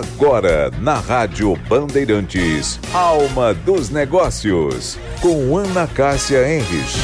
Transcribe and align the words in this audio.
Agora, 0.00 0.70
na 0.80 0.94
Rádio 0.94 1.54
Bandeirantes, 1.68 2.80
Alma 2.94 3.52
dos 3.52 3.90
Negócios, 3.90 4.98
com 5.20 5.58
Ana 5.58 5.86
Cássia 5.86 6.50
Henrich. 6.50 6.96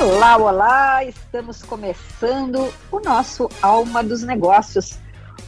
Olá, 0.00 0.36
olá! 0.36 1.04
Estamos 1.04 1.60
começando 1.64 2.72
o 2.88 3.00
nosso 3.00 3.50
Alma 3.60 4.04
dos 4.04 4.22
Negócios, 4.22 4.96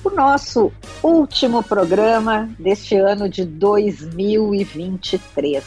o 0.03 0.11
nosso 0.11 0.73
último 1.01 1.63
programa 1.63 2.51
deste 2.59 2.97
ano 2.97 3.29
de 3.29 3.45
2023. 3.45 5.63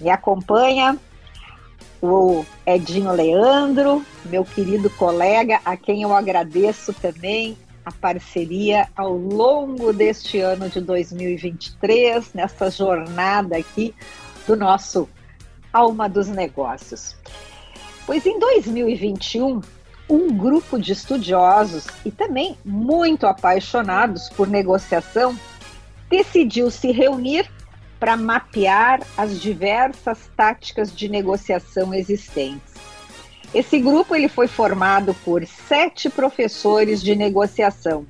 Me 0.00 0.10
acompanha 0.10 0.96
o 2.02 2.44
Edinho 2.66 3.12
Leandro, 3.12 4.04
meu 4.24 4.44
querido 4.44 4.90
colega, 4.90 5.60
a 5.64 5.76
quem 5.76 6.02
eu 6.02 6.12
agradeço 6.12 6.92
também 6.92 7.56
a 7.84 7.92
parceria 7.92 8.88
ao 8.96 9.16
longo 9.16 9.92
deste 9.92 10.40
ano 10.40 10.68
de 10.68 10.80
2023, 10.80 12.34
nessa 12.34 12.70
jornada 12.70 13.56
aqui 13.56 13.94
do 14.46 14.56
nosso 14.56 15.08
Alma 15.72 16.08
dos 16.08 16.26
Negócios. 16.28 17.16
Pois 18.04 18.26
em 18.26 18.38
2021, 18.38 19.60
um 20.10 20.36
grupo 20.36 20.78
de 20.78 20.92
estudiosos 20.92 21.86
e 22.04 22.10
também 22.10 22.58
muito 22.64 23.26
apaixonados 23.26 24.28
por 24.30 24.48
negociação 24.48 25.38
decidiu 26.10 26.68
se 26.70 26.90
reunir 26.90 27.48
para 28.02 28.16
mapear 28.16 29.00
as 29.16 29.40
diversas 29.40 30.28
táticas 30.36 30.92
de 30.92 31.08
negociação 31.08 31.94
existentes. 31.94 32.74
Esse 33.54 33.78
grupo 33.78 34.16
ele 34.16 34.26
foi 34.26 34.48
formado 34.48 35.14
por 35.24 35.46
sete 35.46 36.10
professores 36.10 37.00
de 37.00 37.14
negociação, 37.14 38.04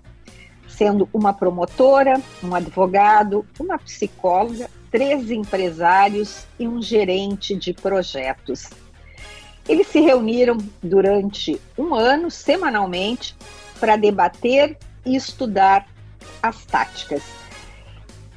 sendo 0.67 1.07
uma 1.13 1.35
promotora, 1.35 2.19
um 2.43 2.55
advogado, 2.55 3.45
uma 3.61 3.79
psicóloga, 3.79 4.71
três 4.91 5.31
empresários 5.31 6.47
e 6.59 6.67
um 6.67 6.81
gerente 6.81 7.55
de 7.55 7.75
projetos. 7.75 8.71
Eles 9.69 9.89
se 9.89 10.01
reuniram 10.01 10.57
durante 10.83 11.61
um 11.77 11.95
ano, 11.95 12.31
semanalmente, 12.31 13.37
para 13.79 13.97
debater 13.97 14.79
e 15.05 15.15
estudar 15.15 15.87
as 16.43 16.65
táticas. 16.65 17.42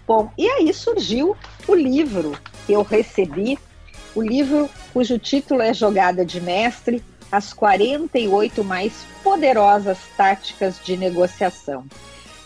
Bom, 0.08 0.32
e 0.38 0.48
aí 0.48 0.72
surgiu 0.72 1.36
o 1.68 1.74
livro 1.74 2.38
que 2.66 2.74
eu 2.74 2.84
recebi, 2.84 3.58
o 4.14 4.22
livro 4.22 4.70
cujo 4.94 5.18
título 5.18 5.62
é 5.62 5.74
Jogada 5.74 6.24
de 6.24 6.40
Mestre: 6.40 7.04
As 7.32 7.54
48 7.54 8.64
Mais 8.64 9.06
Poderosas 9.24 9.98
Táticas 10.16 10.80
de 10.84 10.96
Negociação. 10.96 11.86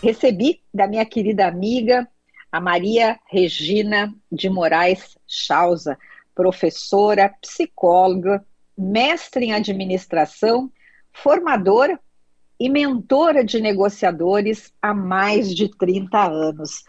Recebi 0.02 0.62
da 0.72 0.86
minha 0.86 1.04
querida 1.04 1.46
amiga, 1.46 2.08
a 2.50 2.60
Maria 2.60 3.20
Regina 3.28 4.12
de 4.32 4.48
Moraes 4.48 5.18
Chausa, 5.28 5.98
professora, 6.34 7.28
psicóloga, 7.42 8.42
mestre 8.76 9.44
em 9.44 9.52
administração, 9.52 10.72
formadora 11.12 12.00
e 12.58 12.70
mentora 12.70 13.44
de 13.44 13.60
negociadores 13.60 14.72
há 14.80 14.94
mais 14.94 15.54
de 15.54 15.68
30 15.68 16.18
anos. 16.26 16.84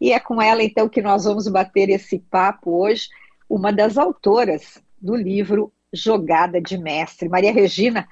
E 0.00 0.12
é 0.12 0.20
com 0.20 0.40
ela, 0.40 0.62
então, 0.62 0.88
que 0.88 1.00
nós 1.00 1.24
vamos 1.24 1.48
bater 1.48 1.88
esse 1.88 2.18
papo 2.18 2.82
hoje, 2.82 3.08
uma 3.48 3.72
das 3.72 3.96
autoras 3.96 4.82
do 5.00 5.14
livro 5.14 5.72
Jogada 5.92 6.60
de 6.60 6.76
Mestre. 6.76 7.28
Maria 7.28 7.52
Regina, 7.52 8.06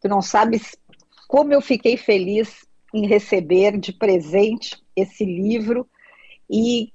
tu 0.00 0.08
não 0.08 0.22
sabes 0.22 0.76
como 1.26 1.52
eu 1.52 1.60
fiquei 1.60 1.96
feliz 1.96 2.66
em 2.94 3.06
receber 3.06 3.78
de 3.78 3.92
presente 3.92 4.80
esse 4.94 5.24
livro 5.24 5.88
e 6.48 6.92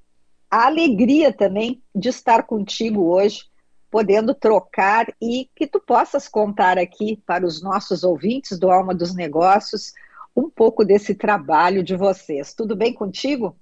a 0.49 0.65
alegria 0.65 1.31
também 1.31 1.81
de 1.93 2.09
estar 2.09 2.43
contigo 2.43 3.03
hoje, 3.13 3.45
podendo 3.89 4.33
trocar 4.33 5.07
e 5.21 5.49
que 5.55 5.67
tu 5.67 5.79
possas 5.79 6.27
contar 6.27 6.77
aqui 6.77 7.21
para 7.25 7.45
os 7.45 7.61
nossos 7.61 8.03
ouvintes 8.03 8.57
do 8.57 8.71
Alma 8.71 8.95
dos 8.95 9.13
Negócios 9.13 9.93
um 10.35 10.49
pouco 10.49 10.85
desse 10.85 11.13
trabalho 11.13 11.83
de 11.83 11.95
vocês. 11.95 12.53
Tudo 12.53 12.75
bem 12.75 12.93
contigo? 12.93 13.55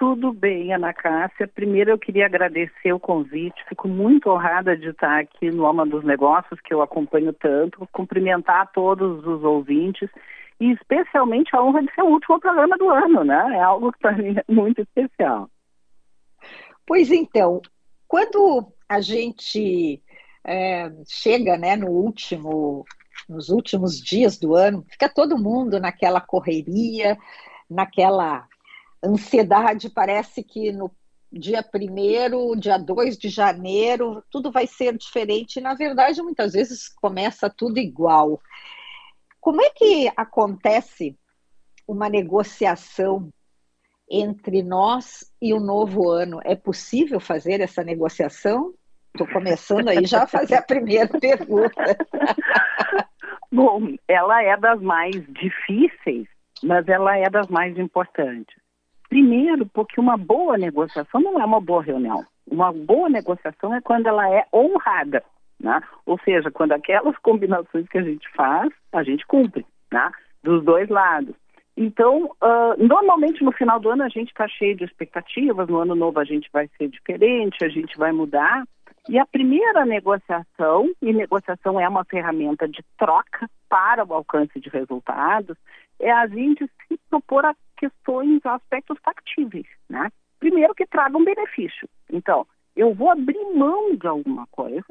Tudo 0.00 0.32
bem, 0.32 0.72
Ana 0.72 0.94
Cássia. 0.94 1.46
Primeiro 1.46 1.90
eu 1.90 1.98
queria 1.98 2.24
agradecer 2.24 2.90
o 2.90 2.98
convite. 2.98 3.62
Fico 3.68 3.86
muito 3.86 4.30
honrada 4.30 4.74
de 4.74 4.88
estar 4.88 5.20
aqui 5.20 5.50
no 5.50 5.66
Alma 5.66 5.84
dos 5.84 6.02
Negócios, 6.02 6.58
que 6.62 6.72
eu 6.72 6.80
acompanho 6.80 7.34
tanto. 7.34 7.86
Cumprimentar 7.92 8.72
todos 8.72 9.22
os 9.26 9.44
ouvintes 9.44 10.08
e 10.58 10.72
especialmente 10.72 11.54
a 11.54 11.62
honra 11.62 11.82
de 11.82 11.94
ser 11.94 12.00
o 12.00 12.12
último 12.12 12.40
programa 12.40 12.78
do 12.78 12.88
ano, 12.88 13.24
né? 13.24 13.58
É 13.58 13.60
algo 13.60 13.92
que 13.92 13.98
para 13.98 14.12
mim 14.16 14.36
é 14.38 14.44
muito 14.50 14.80
especial. 14.80 15.50
Pois 16.86 17.10
então, 17.10 17.60
quando 18.08 18.72
a 18.88 19.02
gente 19.02 20.02
é, 20.42 20.90
chega 21.06 21.58
né, 21.58 21.76
no 21.76 21.88
último, 21.88 22.86
nos 23.28 23.50
últimos 23.50 24.00
dias 24.00 24.38
do 24.38 24.54
ano, 24.54 24.82
fica 24.88 25.10
todo 25.10 25.36
mundo 25.36 25.78
naquela 25.78 26.22
correria, 26.22 27.18
naquela 27.68 28.48
ansiedade 29.02 29.90
parece 29.90 30.42
que 30.42 30.72
no 30.72 30.90
dia 31.32 31.64
1 31.64 32.58
dia 32.58 32.76
2 32.76 33.16
de 33.16 33.28
janeiro, 33.28 34.22
tudo 34.30 34.50
vai 34.50 34.66
ser 34.66 34.96
diferente. 34.96 35.60
Na 35.60 35.74
verdade, 35.74 36.22
muitas 36.22 36.52
vezes 36.52 36.88
começa 36.88 37.48
tudo 37.48 37.78
igual. 37.78 38.40
Como 39.40 39.62
é 39.62 39.70
que 39.70 40.10
acontece 40.16 41.16
uma 41.86 42.08
negociação 42.08 43.30
entre 44.10 44.62
nós 44.62 45.32
e 45.40 45.54
o 45.54 45.60
novo 45.60 46.10
ano? 46.10 46.40
É 46.44 46.56
possível 46.56 47.20
fazer 47.20 47.60
essa 47.60 47.84
negociação? 47.84 48.74
Estou 49.14 49.26
começando 49.28 49.88
aí 49.88 50.04
já 50.04 50.24
a 50.24 50.26
fazer 50.26 50.56
a 50.56 50.62
primeira 50.62 51.08
pergunta. 51.18 51.96
Bom, 53.52 53.96
ela 54.06 54.42
é 54.42 54.56
das 54.56 54.80
mais 54.80 55.14
difíceis, 55.28 56.28
mas 56.62 56.86
ela 56.88 57.16
é 57.16 57.28
das 57.28 57.48
mais 57.48 57.76
importantes. 57.78 58.54
Primeiro, 59.10 59.66
porque 59.66 60.00
uma 60.00 60.16
boa 60.16 60.56
negociação 60.56 61.20
não 61.20 61.40
é 61.40 61.44
uma 61.44 61.60
boa 61.60 61.82
reunião. 61.82 62.24
Uma 62.48 62.72
boa 62.72 63.08
negociação 63.08 63.74
é 63.74 63.80
quando 63.80 64.06
ela 64.06 64.32
é 64.32 64.46
honrada, 64.54 65.24
né? 65.58 65.82
Ou 66.06 66.16
seja, 66.20 66.48
quando 66.48 66.72
aquelas 66.72 67.18
combinações 67.18 67.88
que 67.88 67.98
a 67.98 68.02
gente 68.02 68.26
faz, 68.36 68.72
a 68.92 69.02
gente 69.02 69.26
cumpre, 69.26 69.66
né? 69.92 70.12
Dos 70.44 70.64
dois 70.64 70.88
lados. 70.88 71.34
Então, 71.76 72.26
uh, 72.26 72.76
normalmente 72.78 73.42
no 73.42 73.50
final 73.50 73.80
do 73.80 73.90
ano 73.90 74.04
a 74.04 74.08
gente 74.08 74.28
está 74.28 74.46
cheio 74.46 74.76
de 74.76 74.84
expectativas, 74.84 75.68
no 75.68 75.78
ano 75.78 75.96
novo 75.96 76.20
a 76.20 76.24
gente 76.24 76.48
vai 76.52 76.68
ser 76.78 76.88
diferente, 76.88 77.64
a 77.64 77.68
gente 77.68 77.98
vai 77.98 78.12
mudar. 78.12 78.64
E 79.08 79.18
a 79.18 79.26
primeira 79.26 79.84
negociação, 79.84 80.88
e 81.02 81.12
negociação 81.12 81.80
é 81.80 81.88
uma 81.88 82.04
ferramenta 82.04 82.68
de 82.68 82.84
troca 82.96 83.50
para 83.68 84.04
o 84.04 84.14
alcance 84.14 84.60
de 84.60 84.68
resultados, 84.68 85.56
é 85.98 86.12
a 86.12 86.26
gente 86.28 86.64
se 86.86 86.98
propor 87.08 87.44
a 87.44 87.54
questões, 87.80 88.44
aspectos 88.44 88.98
factíveis, 89.02 89.66
né? 89.88 90.10
Primeiro 90.38 90.74
que 90.74 90.86
tragam 90.86 91.24
benefício. 91.24 91.88
Então, 92.10 92.46
eu 92.76 92.94
vou 92.94 93.10
abrir 93.10 93.42
mão 93.54 93.96
de 93.96 94.06
alguma 94.06 94.46
coisa, 94.48 94.86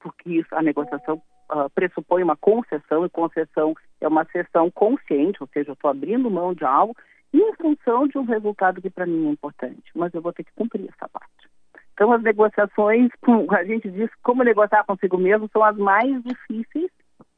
porque 0.00 0.30
isso, 0.30 0.48
a 0.52 0.62
negociação 0.62 1.22
uh, 1.50 1.70
pressupõe 1.74 2.22
uma 2.22 2.36
concessão, 2.36 3.04
e 3.04 3.10
concessão 3.10 3.74
é 4.00 4.08
uma 4.08 4.24
sessão 4.24 4.70
consciente, 4.70 5.42
ou 5.42 5.48
seja, 5.52 5.70
eu 5.70 5.74
estou 5.74 5.90
abrindo 5.90 6.30
mão 6.30 6.54
de 6.54 6.64
algo 6.64 6.96
em 7.32 7.52
função 7.54 8.08
de 8.08 8.18
um 8.18 8.24
resultado 8.24 8.80
que 8.80 8.90
para 8.90 9.06
mim 9.06 9.28
é 9.28 9.30
importante, 9.30 9.90
mas 9.94 10.12
eu 10.12 10.22
vou 10.22 10.32
ter 10.32 10.44
que 10.44 10.52
cumprir 10.54 10.88
essa 10.88 11.08
parte. 11.08 11.48
Então, 11.94 12.12
as 12.12 12.22
negociações, 12.22 13.10
a 13.50 13.64
gente 13.64 13.90
diz 13.90 14.10
como 14.22 14.42
negociar 14.42 14.84
consigo 14.84 15.18
mesmo, 15.18 15.48
são 15.52 15.62
as 15.62 15.76
mais 15.76 16.22
difíceis 16.22 16.90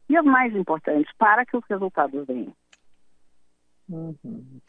e 0.09 0.17
as 0.17 0.25
mais 0.25 0.55
importantes 0.55 1.13
para 1.19 1.45
que 1.45 1.57
os 1.57 1.65
resultados 1.69 2.27
venham. 2.27 2.53
Uhum. 3.89 4.61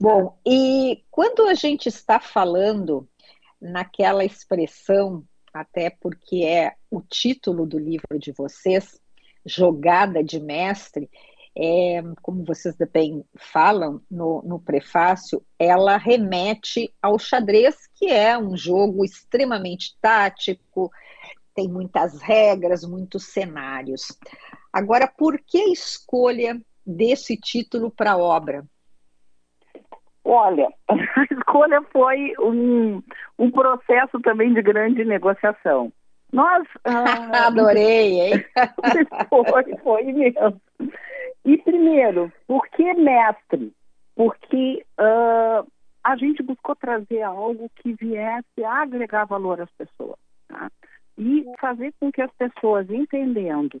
Bom, 0.00 0.38
e 0.46 1.04
quando 1.10 1.46
a 1.46 1.54
gente 1.54 1.88
está 1.88 2.18
falando 2.18 3.08
naquela 3.60 4.24
expressão, 4.24 5.24
até 5.52 5.90
porque 5.90 6.44
é 6.44 6.74
o 6.90 7.00
título 7.00 7.66
do 7.66 7.78
livro 7.78 8.18
de 8.18 8.32
vocês, 8.32 9.00
Jogada 9.46 10.22
de 10.24 10.40
Mestre, 10.40 11.10
é, 11.56 12.02
como 12.20 12.44
vocês 12.44 12.74
também 12.74 13.24
falam 13.36 14.02
no, 14.10 14.42
no 14.42 14.58
prefácio, 14.58 15.44
ela 15.58 15.96
remete 15.96 16.92
ao 17.00 17.18
xadrez, 17.18 17.76
que 17.94 18.06
é 18.06 18.36
um 18.36 18.56
jogo 18.56 19.04
extremamente 19.04 19.96
tático, 20.00 20.90
tem 21.54 21.68
muitas 21.68 22.20
regras, 22.20 22.84
muitos 22.84 23.26
cenários. 23.26 24.08
Agora, 24.72 25.06
por 25.06 25.38
que 25.38 25.58
a 25.58 25.72
escolha 25.72 26.60
desse 26.86 27.36
título 27.36 27.90
para 27.90 28.12
a 28.12 28.18
obra? 28.18 28.64
Olha, 30.24 30.68
a 30.88 31.24
escolha 31.30 31.82
foi 31.92 32.32
um, 32.40 33.02
um 33.38 33.50
processo 33.50 34.18
também 34.20 34.54
de 34.54 34.62
grande 34.62 35.04
negociação. 35.04 35.92
Nós. 36.32 36.66
Ah, 36.86 37.46
Adorei, 37.46 38.20
hein? 38.20 38.44
foi, 39.28 39.76
foi 39.82 40.12
mesmo. 40.12 40.60
E 41.44 41.58
primeiro, 41.58 42.32
por 42.46 42.66
que 42.68 42.94
mestre? 42.94 43.72
Porque 44.16 44.84
uh, 44.98 45.66
a 46.02 46.16
gente 46.16 46.42
buscou 46.42 46.74
trazer 46.76 47.22
algo 47.22 47.70
que 47.76 47.92
viesse 47.94 48.64
a 48.64 48.82
agregar 48.82 49.26
valor 49.26 49.60
às 49.60 49.70
pessoas. 49.72 50.18
Tá? 50.48 50.70
E 51.18 51.44
fazer 51.60 51.92
com 52.00 52.10
que 52.10 52.22
as 52.22 52.32
pessoas, 52.32 52.88
entendendo 52.90 53.80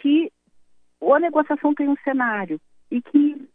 que 0.00 0.32
a 1.00 1.20
negociação 1.20 1.74
tem 1.74 1.88
um 1.88 1.96
cenário 2.04 2.60
e 2.90 3.00
que 3.00 3.48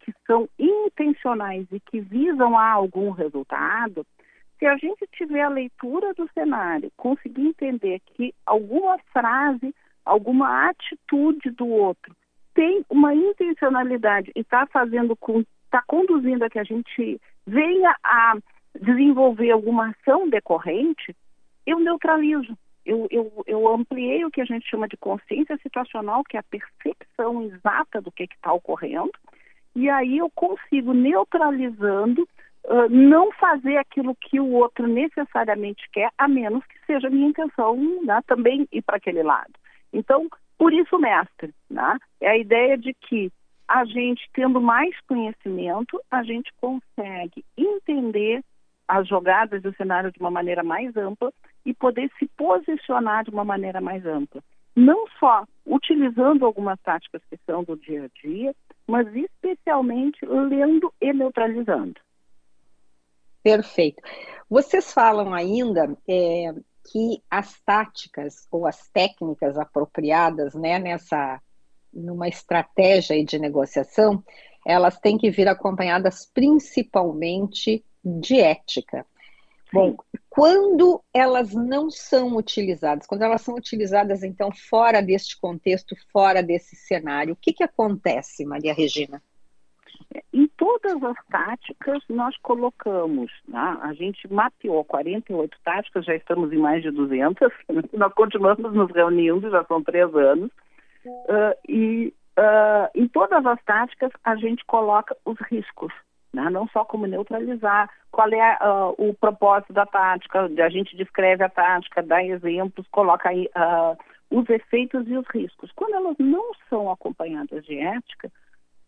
que 0.00 0.12
são 0.26 0.48
intencionais 0.58 1.66
e 1.70 1.78
que 1.78 2.00
visam 2.00 2.58
a 2.58 2.72
algum 2.72 3.10
resultado, 3.10 4.04
se 4.58 4.66
a 4.66 4.76
gente 4.76 5.06
tiver 5.12 5.42
a 5.42 5.48
leitura 5.48 6.12
do 6.14 6.28
cenário, 6.32 6.90
conseguir 6.96 7.46
entender 7.46 8.00
que 8.00 8.34
alguma 8.44 8.98
frase, 9.12 9.72
alguma 10.04 10.68
atitude 10.68 11.50
do 11.50 11.68
outro 11.68 12.16
tem 12.58 12.84
uma 12.90 13.14
intencionalidade 13.14 14.32
e 14.34 14.40
está 14.40 14.66
fazendo 14.66 15.14
com, 15.14 15.44
está 15.64 15.80
conduzindo 15.86 16.44
a 16.44 16.50
que 16.50 16.58
a 16.58 16.64
gente 16.64 17.20
venha 17.46 17.94
a 18.02 18.36
desenvolver 18.80 19.52
alguma 19.52 19.90
ação 19.90 20.28
decorrente, 20.28 21.14
eu 21.64 21.78
neutralizo. 21.78 22.58
Eu, 22.88 23.06
eu, 23.10 23.44
eu 23.46 23.68
ampliei 23.68 24.24
o 24.24 24.30
que 24.30 24.40
a 24.40 24.46
gente 24.46 24.66
chama 24.66 24.88
de 24.88 24.96
consciência 24.96 25.58
situacional, 25.58 26.24
que 26.24 26.38
é 26.38 26.40
a 26.40 26.42
percepção 26.42 27.42
exata 27.42 28.00
do 28.00 28.10
que 28.10 28.24
está 28.24 28.50
ocorrendo, 28.50 29.12
e 29.76 29.90
aí 29.90 30.16
eu 30.16 30.30
consigo, 30.30 30.94
neutralizando, 30.94 32.26
uh, 32.64 32.88
não 32.88 33.30
fazer 33.32 33.76
aquilo 33.76 34.16
que 34.16 34.40
o 34.40 34.52
outro 34.52 34.86
necessariamente 34.86 35.86
quer, 35.92 36.10
a 36.16 36.26
menos 36.26 36.64
que 36.64 36.78
seja 36.86 37.10
minha 37.10 37.28
intenção 37.28 37.76
né, 38.02 38.22
também 38.26 38.66
ir 38.72 38.80
para 38.80 38.96
aquele 38.96 39.22
lado. 39.22 39.52
Então, 39.92 40.26
por 40.56 40.72
isso, 40.72 40.98
mestre, 40.98 41.54
né, 41.68 41.98
é 42.22 42.30
a 42.30 42.38
ideia 42.38 42.78
de 42.78 42.94
que 42.94 43.30
a 43.68 43.84
gente, 43.84 44.26
tendo 44.32 44.62
mais 44.62 44.98
conhecimento, 45.06 46.00
a 46.10 46.22
gente 46.22 46.50
consegue 46.58 47.44
entender 47.54 48.42
as 48.88 49.06
jogadas 49.06 49.60
do 49.60 49.74
cenário 49.74 50.10
de 50.10 50.18
uma 50.18 50.30
maneira 50.30 50.64
mais 50.64 50.96
ampla 50.96 51.30
e 51.68 51.74
poder 51.74 52.10
se 52.18 52.26
posicionar 52.28 53.24
de 53.24 53.30
uma 53.30 53.44
maneira 53.44 53.78
mais 53.78 54.06
ampla. 54.06 54.42
Não 54.74 55.06
só 55.20 55.44
utilizando 55.66 56.46
algumas 56.46 56.80
táticas 56.80 57.20
que 57.28 57.38
são 57.44 57.62
do 57.62 57.76
dia 57.76 58.04
a 58.04 58.26
dia, 58.26 58.54
mas 58.86 59.06
especialmente 59.14 60.24
lendo 60.24 60.90
e 60.98 61.12
neutralizando. 61.12 62.00
Perfeito. 63.42 64.02
Vocês 64.48 64.90
falam 64.94 65.34
ainda 65.34 65.94
é, 66.08 66.54
que 66.90 67.22
as 67.30 67.60
táticas 67.60 68.48
ou 68.50 68.66
as 68.66 68.88
técnicas 68.88 69.58
apropriadas 69.58 70.54
né, 70.54 70.78
nessa 70.78 71.38
numa 71.92 72.28
estratégia 72.28 73.22
de 73.22 73.38
negociação, 73.38 74.24
elas 74.66 74.98
têm 74.98 75.18
que 75.18 75.30
vir 75.30 75.48
acompanhadas 75.48 76.24
principalmente 76.32 77.84
de 78.02 78.40
ética. 78.40 79.04
Bom, 79.72 79.96
quando 80.30 81.02
elas 81.12 81.52
não 81.52 81.90
são 81.90 82.36
utilizadas, 82.36 83.06
quando 83.06 83.22
elas 83.22 83.42
são 83.42 83.54
utilizadas, 83.54 84.22
então, 84.22 84.50
fora 84.52 85.02
deste 85.02 85.38
contexto, 85.38 85.94
fora 86.12 86.42
desse 86.42 86.76
cenário, 86.76 87.34
o 87.34 87.36
que, 87.36 87.52
que 87.52 87.62
acontece, 87.62 88.44
Maria 88.44 88.72
Regina? 88.72 89.22
Em 90.32 90.46
todas 90.56 91.02
as 91.02 91.16
táticas, 91.26 92.02
nós 92.08 92.34
colocamos, 92.38 93.30
né? 93.46 93.78
a 93.82 93.92
gente 93.92 94.32
mapeou 94.32 94.82
48 94.84 95.58
táticas, 95.62 96.04
já 96.06 96.14
estamos 96.14 96.50
em 96.52 96.56
mais 96.56 96.82
de 96.82 96.90
200, 96.90 97.52
nós 97.92 98.12
continuamos 98.14 98.72
nos 98.72 98.90
reunindo, 98.90 99.50
já 99.50 99.64
são 99.64 99.82
três 99.82 100.14
anos, 100.14 100.50
uh, 101.04 101.54
e 101.68 102.14
uh, 102.38 102.88
em 102.94 103.06
todas 103.06 103.44
as 103.44 103.62
táticas 103.64 104.10
a 104.24 104.34
gente 104.36 104.64
coloca 104.64 105.14
os 105.26 105.38
riscos 105.50 105.92
né? 106.32 106.50
não 106.50 106.68
só 106.68 106.84
como 106.84 107.06
neutralizar, 107.06 107.90
qual 108.10 108.28
é 108.32 108.58
uh, 108.60 108.94
o 108.98 109.14
propósito 109.14 109.72
da 109.72 109.86
tática, 109.86 110.42
a 110.42 110.68
gente 110.68 110.96
descreve 110.96 111.44
a 111.44 111.48
tática, 111.48 112.02
dá 112.02 112.22
exemplos, 112.22 112.86
coloca 112.90 113.28
aí 113.28 113.48
uh, 113.56 113.96
os 114.30 114.48
efeitos 114.48 115.06
e 115.08 115.16
os 115.16 115.26
riscos. 115.28 115.70
Quando 115.74 115.94
elas 115.94 116.16
não 116.18 116.52
são 116.68 116.90
acompanhadas 116.90 117.64
de 117.64 117.78
ética, 117.78 118.30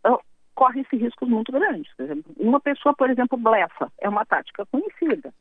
uh, 0.07 0.19
corre-se 0.55 0.97
riscos 0.97 1.29
muito 1.29 1.53
grandes. 1.53 1.93
Exemplo, 1.99 2.33
uma 2.39 2.61
pessoa, 2.61 2.95
por 2.95 3.11
exemplo, 3.11 3.39
blefa, 3.39 3.91
é 4.01 4.09
uma 4.09 4.25
tática 4.25 4.67
conhecida. 4.67 5.33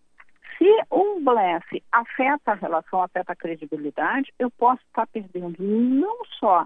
Se 0.58 0.66
um 0.92 1.24
blefe 1.24 1.82
afeta 1.92 2.52
a 2.52 2.56
relação, 2.56 3.02
afeta 3.02 3.32
a 3.32 3.36
credibilidade, 3.36 4.34
eu 4.38 4.52
posso 4.52 4.82
estar 4.88 5.08
perdendo 5.08 5.56
não 5.60 6.26
só 6.38 6.66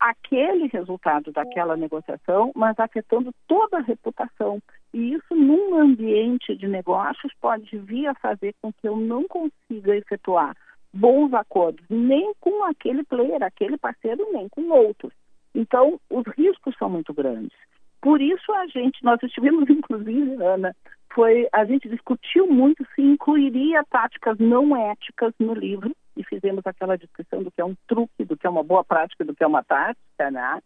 aquele 0.00 0.66
resultado 0.68 1.32
daquela 1.32 1.76
negociação, 1.76 2.52
mas 2.54 2.78
afetando 2.78 3.32
toda 3.46 3.78
a 3.78 3.82
reputação. 3.82 4.60
E 4.92 5.14
isso, 5.14 5.34
num 5.34 5.78
ambiente 5.78 6.56
de 6.56 6.66
negócios, 6.66 7.32
pode 7.40 7.76
vir 7.78 8.06
a 8.06 8.14
fazer 8.14 8.54
com 8.60 8.72
que 8.72 8.88
eu 8.88 8.96
não 8.96 9.24
consiga 9.28 9.96
efetuar 9.96 10.56
bons 10.92 11.32
acordos, 11.34 11.84
nem 11.90 12.32
com 12.40 12.64
aquele 12.64 13.04
player, 13.04 13.42
aquele 13.42 13.76
parceiro, 13.76 14.26
nem 14.32 14.48
com 14.48 14.68
outros. 14.70 15.12
Então, 15.54 16.00
os 16.10 16.24
riscos 16.36 16.74
são 16.78 16.88
muito 16.88 17.12
grandes. 17.12 17.56
Por 18.00 18.20
isso, 18.20 18.52
a 18.52 18.66
gente, 18.66 19.02
nós 19.04 19.22
estivemos, 19.22 19.68
inclusive, 19.70 20.42
Ana, 20.42 20.74
foi, 21.12 21.48
a 21.52 21.64
gente 21.64 21.88
discutiu 21.88 22.46
muito 22.46 22.86
se 22.94 23.02
incluiria 23.02 23.84
táticas 23.90 24.38
não 24.38 24.76
éticas 24.76 25.34
no 25.38 25.54
livro, 25.54 25.94
e 26.16 26.24
fizemos 26.24 26.66
aquela 26.66 26.98
discussão 26.98 27.42
do 27.42 27.50
que 27.50 27.60
é 27.60 27.64
um 27.64 27.76
truque, 27.86 28.24
do 28.24 28.36
que 28.36 28.46
é 28.46 28.50
uma 28.50 28.64
boa 28.64 28.82
prática, 28.82 29.24
do 29.24 29.34
que 29.34 29.44
é 29.44 29.46
uma 29.46 29.62
tática, 29.62 30.30
né? 30.30 30.60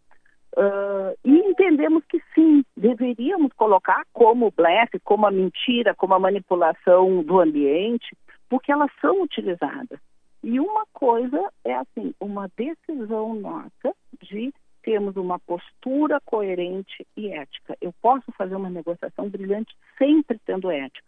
Uh, 0.56 1.16
e 1.24 1.30
entendemos 1.30 2.04
que 2.04 2.20
sim, 2.34 2.62
deveríamos 2.76 3.52
colocar 3.54 4.02
como 4.12 4.50
blefe, 4.50 4.98
como 5.00 5.26
a 5.26 5.30
mentira, 5.30 5.94
como 5.94 6.14
a 6.14 6.20
manipulação 6.20 7.22
do 7.22 7.40
ambiente, 7.40 8.14
porque 8.48 8.70
elas 8.70 8.90
são 9.00 9.22
utilizadas. 9.22 9.98
E 10.42 10.60
uma 10.60 10.84
coisa 10.92 11.50
é 11.64 11.74
assim, 11.74 12.12
uma 12.20 12.50
decisão 12.56 13.34
nossa 13.34 13.94
de 14.20 14.52
termos 14.82 15.16
uma 15.16 15.38
postura 15.38 16.20
coerente 16.24 17.06
e 17.16 17.28
ética. 17.28 17.76
Eu 17.80 17.94
posso 18.02 18.30
fazer 18.32 18.56
uma 18.56 18.68
negociação 18.68 19.28
brilhante 19.28 19.74
sempre 19.96 20.38
tendo 20.44 20.70
ética, 20.70 21.06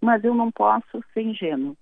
mas 0.00 0.24
eu 0.24 0.34
não 0.34 0.50
posso 0.50 1.02
ser 1.12 1.22
ingênuo. 1.22 1.76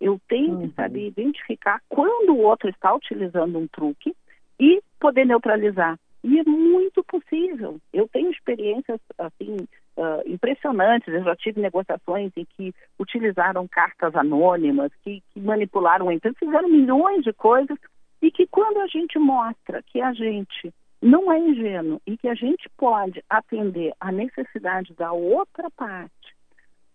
Eu 0.00 0.18
tenho 0.28 0.54
uhum. 0.54 0.68
que 0.68 0.74
saber 0.74 1.08
identificar 1.08 1.80
quando 1.88 2.30
o 2.34 2.40
outro 2.40 2.68
está 2.68 2.94
utilizando 2.94 3.58
um 3.58 3.66
truque 3.68 4.14
e 4.58 4.80
poder 4.98 5.26
neutralizar. 5.26 5.98
E 6.24 6.38
é 6.38 6.44
muito 6.44 7.02
possível. 7.04 7.78
Eu 7.92 8.08
tenho 8.08 8.30
experiências 8.30 9.00
assim 9.18 9.56
uh, 9.96 10.22
impressionantes. 10.26 11.12
Eu 11.12 11.24
já 11.24 11.36
tive 11.36 11.60
negociações 11.60 12.32
em 12.36 12.44
que 12.44 12.74
utilizaram 12.98 13.68
cartas 13.68 14.14
anônimas, 14.14 14.90
que, 15.04 15.22
que 15.32 15.40
manipularam 15.40 16.10
empresas, 16.10 16.38
fizeram 16.38 16.68
milhões 16.68 17.22
de 17.22 17.32
coisas 17.32 17.78
e 18.20 18.30
que 18.30 18.46
quando 18.46 18.78
a 18.78 18.86
gente 18.86 19.18
mostra 19.18 19.82
que 19.86 20.00
a 20.00 20.12
gente 20.12 20.72
não 21.00 21.30
é 21.30 21.38
ingênuo 21.38 22.00
e 22.06 22.16
que 22.16 22.28
a 22.28 22.34
gente 22.34 22.68
pode 22.76 23.22
atender 23.30 23.92
a 24.00 24.10
necessidade 24.10 24.92
da 24.94 25.12
outra 25.12 25.70
parte 25.70 26.34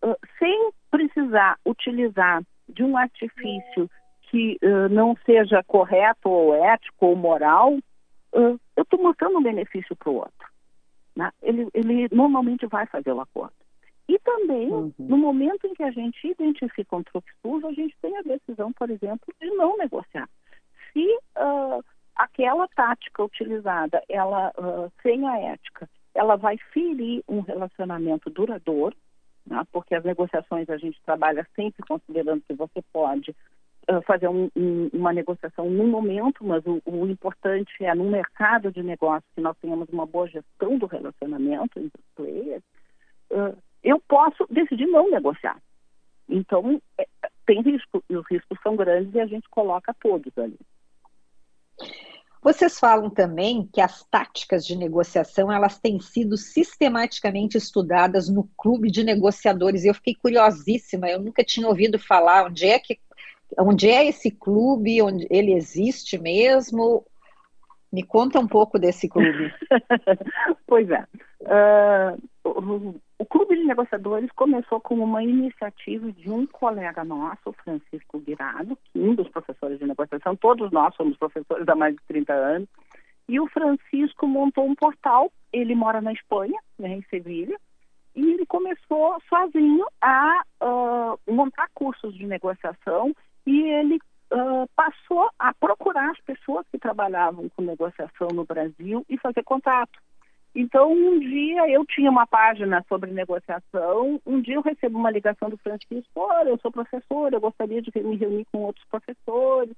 uh, 0.04 0.16
sem 0.38 0.72
precisar 0.92 1.58
utilizar 1.66 2.44
de 2.68 2.84
um 2.84 2.98
artifício 2.98 3.90
que 4.30 4.58
uh, 4.62 4.90
não 4.90 5.16
seja 5.26 5.64
correto 5.64 6.30
ou 6.30 6.54
ético 6.54 7.06
ou 7.08 7.16
moral, 7.16 7.74
uh, 8.34 8.60
eu 8.76 8.84
estou 8.84 9.02
mostrando 9.02 9.38
um 9.38 9.44
benefício 9.44 9.96
para 9.96 10.10
o 10.10 10.16
outro. 10.16 10.48
Né? 11.16 11.32
Ele, 11.42 11.68
ele 11.74 12.08
normalmente 12.12 12.66
vai 12.66 12.86
fazer 12.88 13.12
o 13.12 13.22
acordo. 13.22 13.54
E 14.08 14.20
também, 14.20 14.70
uhum. 14.70 14.94
no 15.00 15.18
momento 15.18 15.66
em 15.66 15.74
que 15.74 15.84
a 15.84 15.92
gente 15.92 16.28
identifica 16.28 16.96
um 16.96 17.04
truque 17.04 17.30
sujo, 17.42 17.68
a 17.68 17.74
gente 17.74 17.96
tem 18.02 18.18
a 18.18 18.22
decisão, 18.22 18.74
por 18.74 18.90
exemplo, 18.90 19.34
de 19.40 19.50
não 19.52 19.78
negociar. 19.78 20.30
Se 20.92 21.06
uh, 21.38 21.84
aquela 22.16 22.68
tática 22.70 23.24
utilizada, 23.24 24.04
ela 24.10 24.52
uh, 24.58 24.92
sem 25.02 25.28
a 25.28 25.40
ética, 25.40 25.90
ela 26.14 26.36
vai 26.36 26.58
ferir 26.74 27.24
um 27.28 27.40
relacionamento 27.40 28.30
duradouro, 28.30 28.96
né? 29.46 29.66
porque 29.72 29.96
as 29.96 30.04
negociações 30.04 30.70
a 30.70 30.78
gente 30.78 31.02
trabalha 31.06 31.48
sempre 31.56 31.84
considerando 31.88 32.44
que 32.48 32.54
você 32.54 32.82
pode 32.92 33.36
fazer 34.06 34.28
um, 34.28 34.50
um, 34.56 34.90
uma 34.94 35.12
negociação 35.12 35.70
num 35.70 35.88
momento, 35.88 36.44
mas 36.46 36.66
o, 36.66 36.82
o, 36.86 37.08
importante 37.08 37.72
é 37.84 37.94
no 37.94 38.06
mercado 38.06 38.72
de 38.72 38.82
negócios 38.82 39.30
que 39.36 39.42
nós 39.42 39.58
tenhamos 39.62 39.90
uma 39.90 40.06
boa 40.06 40.28
gestão 40.28 40.78
do 40.78 40.86
relacionamento 40.86 41.80
entre 41.80 42.00
os 42.00 42.16
players, 42.16 42.64
uh, 43.32 43.58
eu 43.84 44.00
posso 44.08 44.46
decidir 44.50 44.86
não 44.88 45.10
negociar. 45.10 45.58
Então, 46.30 46.82
é, 46.98 47.06
tem 47.46 47.62
risco, 47.62 48.04
e 48.10 48.16
os 48.16 48.26
riscos 48.30 48.58
são 48.64 48.76
grandes 48.76 49.14
e 49.14 49.20
a 49.20 49.26
gente 49.26 49.50
coloca 49.50 49.94
todos 50.02 50.32
ali. 50.38 50.58
Vocês 52.44 52.78
falam 52.78 53.10
também 53.10 53.70
que 53.72 53.80
as 53.80 54.04
táticas 54.04 54.66
de 54.66 54.76
negociação 54.76 55.50
elas 55.50 55.80
têm 55.80 56.02
sido 56.02 56.36
sistematicamente 56.36 57.58
estudadas 57.58 58.28
no 58.28 58.50
clube 58.58 58.92
de 58.92 59.02
negociadores. 59.02 59.86
Eu 59.86 59.94
fiquei 59.94 60.14
curiosíssima, 60.14 61.10
eu 61.10 61.22
nunca 61.22 61.42
tinha 61.42 61.66
ouvido 61.66 61.98
falar 61.98 62.48
onde 62.48 62.66
é 62.66 62.78
que 62.78 63.00
onde 63.60 63.90
é 63.90 64.06
esse 64.06 64.32
clube, 64.32 65.02
onde 65.02 65.28
ele 65.30 65.54
existe 65.54 66.18
mesmo? 66.18 67.06
Me 67.92 68.04
conta 68.04 68.40
um 68.40 68.48
pouco 68.48 68.80
desse 68.80 69.08
clube. 69.08 69.54
pois 70.66 70.90
é. 70.90 71.06
Uh, 71.42 72.50
o, 72.50 72.96
o, 73.20 73.26
Clube 73.26 73.56
de 73.56 73.64
Negociadores 73.64 74.32
começou 74.32 74.80
como 74.80 75.04
uma 75.04 75.24
iniciativa 75.24 76.12
de 76.12 76.30
um 76.32 76.46
colega 76.48 77.04
nosso, 77.04 77.54
Francisco 77.64 78.20
Guirado, 78.20 78.78
um 78.96 79.14
dos 79.14 79.28
professores 79.30 79.78
de 79.78 79.86
negociação, 79.86 80.36
todos 80.36 80.72
nós 80.72 80.96
somos 80.96 81.18
professores 81.18 81.68
há 81.68 81.76
mais 81.76 81.96
de 81.96 82.02
30 82.08 82.34
anos, 82.34 82.70
e 83.28 83.40
o 83.40 83.48
Francisco 83.48 84.28
montou 84.28 84.66
um 84.66 84.76
portal, 84.76 85.32
ele 85.52 85.76
mora 85.76 86.02
na 86.02 86.14
Espanha, 86.14 86.60
né, 86.80 86.96
em 86.96 87.02
Sevilha, 87.10 87.58
e 88.16 88.32
ele 88.32 88.46
começou 88.46 89.18
sozinho 89.28 89.86
a 90.02 90.44
uh, 90.62 91.34
montar 91.34 91.68
cursos 91.74 92.16
de 92.16 92.26
negociação 92.26 93.14
e 93.46 93.62
ele 93.62 94.00
uh, 94.32 94.68
passou 94.76 95.30
a 95.38 95.54
procurar 95.54 96.12
as 96.12 96.20
pessoas 96.22 96.66
que 96.72 96.80
trabalhavam 96.80 97.50
com 97.50 97.62
negociação 97.62 98.30
no 98.34 98.46
Brasil 98.46 99.06
e 99.10 99.18
fazer 99.18 99.44
contato. 99.44 100.00
Então, 100.56 100.92
um 100.92 101.20
dia 101.20 101.68
eu 101.70 101.84
tinha 101.86 102.12
uma 102.12 102.28
página 102.28 102.86
sobre 102.88 103.12
negociação, 103.12 104.22
um 104.24 104.40
dia 104.40 104.56
eu 104.56 104.62
recebo 104.62 105.00
uma 105.00 105.10
ligação 105.10 105.50
do 105.50 105.58
Francisco, 105.58 106.12
olha, 106.16 106.50
eu 106.50 106.60
sou 106.60 106.72
professor, 106.72 107.34
eu 107.34 107.42
gostaria 107.42 107.82
de 107.82 107.92
me 108.04 108.16
reunir 108.16 108.46
com 108.52 108.60
outros 108.60 108.86
professores. 108.86 109.76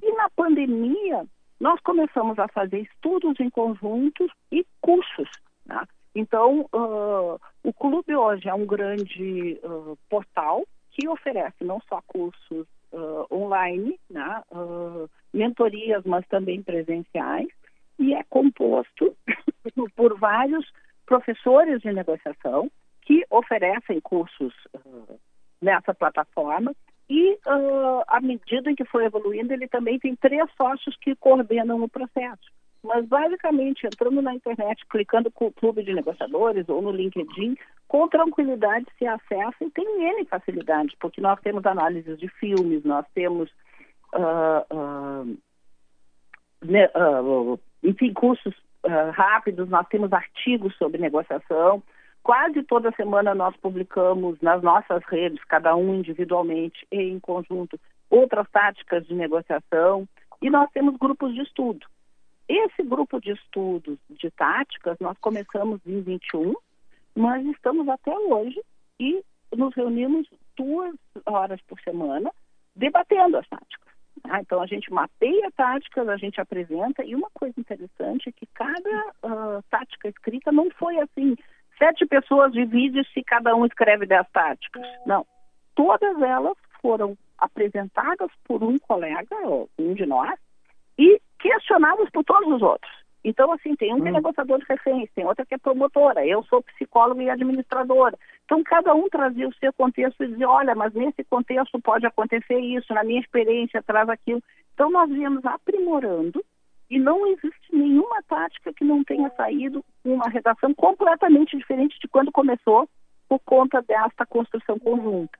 E 0.00 0.12
na 0.12 0.30
pandemia, 0.30 1.26
nós 1.58 1.80
começamos 1.80 2.38
a 2.38 2.46
fazer 2.46 2.80
estudos 2.80 3.40
em 3.40 3.50
conjuntos 3.50 4.30
e 4.52 4.64
cursos. 4.80 5.28
Né? 5.66 5.82
Então, 6.14 6.60
uh, 6.72 7.40
o 7.64 7.72
clube 7.72 8.14
hoje 8.14 8.48
é 8.48 8.54
um 8.54 8.66
grande 8.66 9.58
uh, 9.64 9.98
portal 10.08 10.62
que 10.92 11.08
oferece 11.08 11.64
não 11.64 11.80
só 11.88 12.00
cursos 12.06 12.68
uh, 12.94 13.26
online, 13.34 13.98
né, 14.08 14.42
mentorias, 15.32 16.04
mas 16.04 16.26
também 16.28 16.62
presenciais, 16.62 17.48
e 17.98 18.14
é 18.14 18.22
composto 18.24 19.16
por 19.96 20.18
vários 20.18 20.64
professores 21.04 21.80
de 21.82 21.92
negociação 21.92 22.70
que 23.02 23.24
oferecem 23.30 24.00
cursos 24.00 24.54
nessa 25.60 25.92
plataforma 25.92 26.74
e, 27.08 27.38
à 28.08 28.20
medida 28.20 28.70
em 28.70 28.74
que 28.74 28.84
foi 28.86 29.04
evoluindo, 29.04 29.52
ele 29.52 29.68
também 29.68 29.98
tem 29.98 30.16
três 30.16 30.50
sócios 30.56 30.96
que 30.96 31.14
coordenam 31.16 31.82
o 31.82 31.88
processo. 31.88 32.50
Mas, 32.84 33.06
basicamente, 33.06 33.86
entrando 33.86 34.20
na 34.20 34.34
internet, 34.34 34.84
clicando 34.90 35.30
com 35.30 35.46
o 35.46 35.52
clube 35.52 35.82
de 35.82 35.94
negociadores 35.94 36.68
ou 36.68 36.82
no 36.82 36.90
LinkedIn, 36.90 37.56
com 37.88 38.06
tranquilidade 38.08 38.84
se 38.98 39.06
acessa 39.06 39.64
e 39.64 39.70
tem 39.70 39.86
N 40.02 40.26
facilidade, 40.26 40.94
porque 41.00 41.18
nós 41.18 41.40
temos 41.40 41.64
análises 41.64 42.18
de 42.18 42.28
filmes, 42.28 42.84
nós 42.84 43.06
temos, 43.14 43.50
uh, 44.12 44.66
uh, 44.70 45.38
uh, 46.62 47.60
enfim, 47.82 48.12
cursos 48.12 48.54
rápidos, 49.14 49.66
nós 49.70 49.88
temos 49.88 50.12
artigos 50.12 50.76
sobre 50.76 51.00
negociação. 51.00 51.82
Quase 52.22 52.62
toda 52.64 52.92
semana 52.92 53.34
nós 53.34 53.56
publicamos 53.56 54.38
nas 54.42 54.62
nossas 54.62 55.02
redes, 55.06 55.42
cada 55.44 55.74
um 55.74 55.94
individualmente 55.94 56.86
e 56.92 57.00
em 57.00 57.18
conjunto, 57.18 57.80
outras 58.10 58.46
táticas 58.50 59.06
de 59.06 59.14
negociação. 59.14 60.06
E 60.42 60.50
nós 60.50 60.70
temos 60.72 60.98
grupos 60.98 61.32
de 61.32 61.40
estudo. 61.40 61.86
Esse 62.48 62.82
grupo 62.82 63.20
de 63.20 63.32
estudos 63.32 63.98
de 64.10 64.30
táticas 64.30 64.98
nós 65.00 65.16
começamos 65.18 65.80
em 65.86 66.00
21, 66.02 66.54
mas 67.14 67.44
estamos 67.46 67.88
até 67.88 68.16
hoje 68.16 68.60
e 69.00 69.22
nos 69.56 69.74
reunimos 69.74 70.28
duas 70.56 70.94
horas 71.24 71.60
por 71.62 71.80
semana 71.80 72.30
debatendo 72.76 73.38
as 73.38 73.48
táticas. 73.48 73.94
Ah, 74.24 74.40
então 74.40 74.60
a 74.60 74.66
gente 74.66 74.92
mapeia 74.92 75.50
táticas, 75.52 76.08
a 76.08 76.16
gente 76.16 76.40
apresenta 76.40 77.04
e 77.04 77.14
uma 77.14 77.28
coisa 77.34 77.58
interessante 77.58 78.28
é 78.28 78.32
que 78.32 78.46
cada 78.54 79.06
uh, 79.22 79.62
tática 79.70 80.08
escrita 80.08 80.50
não 80.52 80.70
foi 80.70 80.98
assim 80.98 81.36
sete 81.78 82.06
pessoas 82.06 82.52
dividem-se 82.52 83.22
cada 83.24 83.54
um 83.54 83.66
escreve 83.66 84.06
dez 84.06 84.26
táticas. 84.32 84.82
Não, 85.06 85.26
todas 85.74 86.20
elas 86.22 86.56
foram 86.80 87.16
apresentadas 87.38 88.30
por 88.44 88.62
um 88.62 88.78
colega, 88.78 89.36
um 89.78 89.94
de 89.94 90.06
nós, 90.06 90.38
e 90.98 91.20
questionados 91.44 92.08
por 92.08 92.24
todos 92.24 92.50
os 92.50 92.62
outros. 92.62 92.90
Então, 93.22 93.52
assim, 93.52 93.76
tem 93.76 93.92
um 93.92 94.00
que 94.00 94.08
é 94.08 94.10
hum. 94.10 94.14
negociador 94.14 94.58
de 94.58 94.64
referência, 94.66 95.10
tem 95.14 95.26
outra 95.26 95.44
que 95.44 95.54
é 95.54 95.58
promotora, 95.58 96.26
eu 96.26 96.42
sou 96.44 96.62
psicóloga 96.62 97.22
e 97.22 97.28
administradora. 97.28 98.18
Então, 98.44 98.62
cada 98.62 98.94
um 98.94 99.08
trazia 99.08 99.48
o 99.48 99.54
seu 99.54 99.72
contexto 99.72 100.24
e 100.24 100.28
dizia, 100.28 100.48
olha, 100.48 100.74
mas 100.74 100.92
nesse 100.94 101.22
contexto 101.24 101.78
pode 101.80 102.06
acontecer 102.06 102.58
isso, 102.58 102.92
na 102.94 103.04
minha 103.04 103.20
experiência 103.20 103.82
traz 103.82 104.08
aquilo. 104.08 104.42
Então, 104.72 104.90
nós 104.90 105.08
viemos 105.10 105.44
aprimorando 105.44 106.42
e 106.90 106.98
não 106.98 107.26
existe 107.26 107.74
nenhuma 107.74 108.22
tática 108.28 108.72
que 108.72 108.84
não 108.84 109.04
tenha 109.04 109.30
saído 109.30 109.84
uma 110.04 110.28
redação 110.28 110.74
completamente 110.74 111.56
diferente 111.56 111.98
de 112.00 112.08
quando 112.08 112.32
começou 112.32 112.88
por 113.28 113.38
conta 113.40 113.82
desta 113.82 114.26
construção 114.26 114.78
conjunta. 114.78 115.38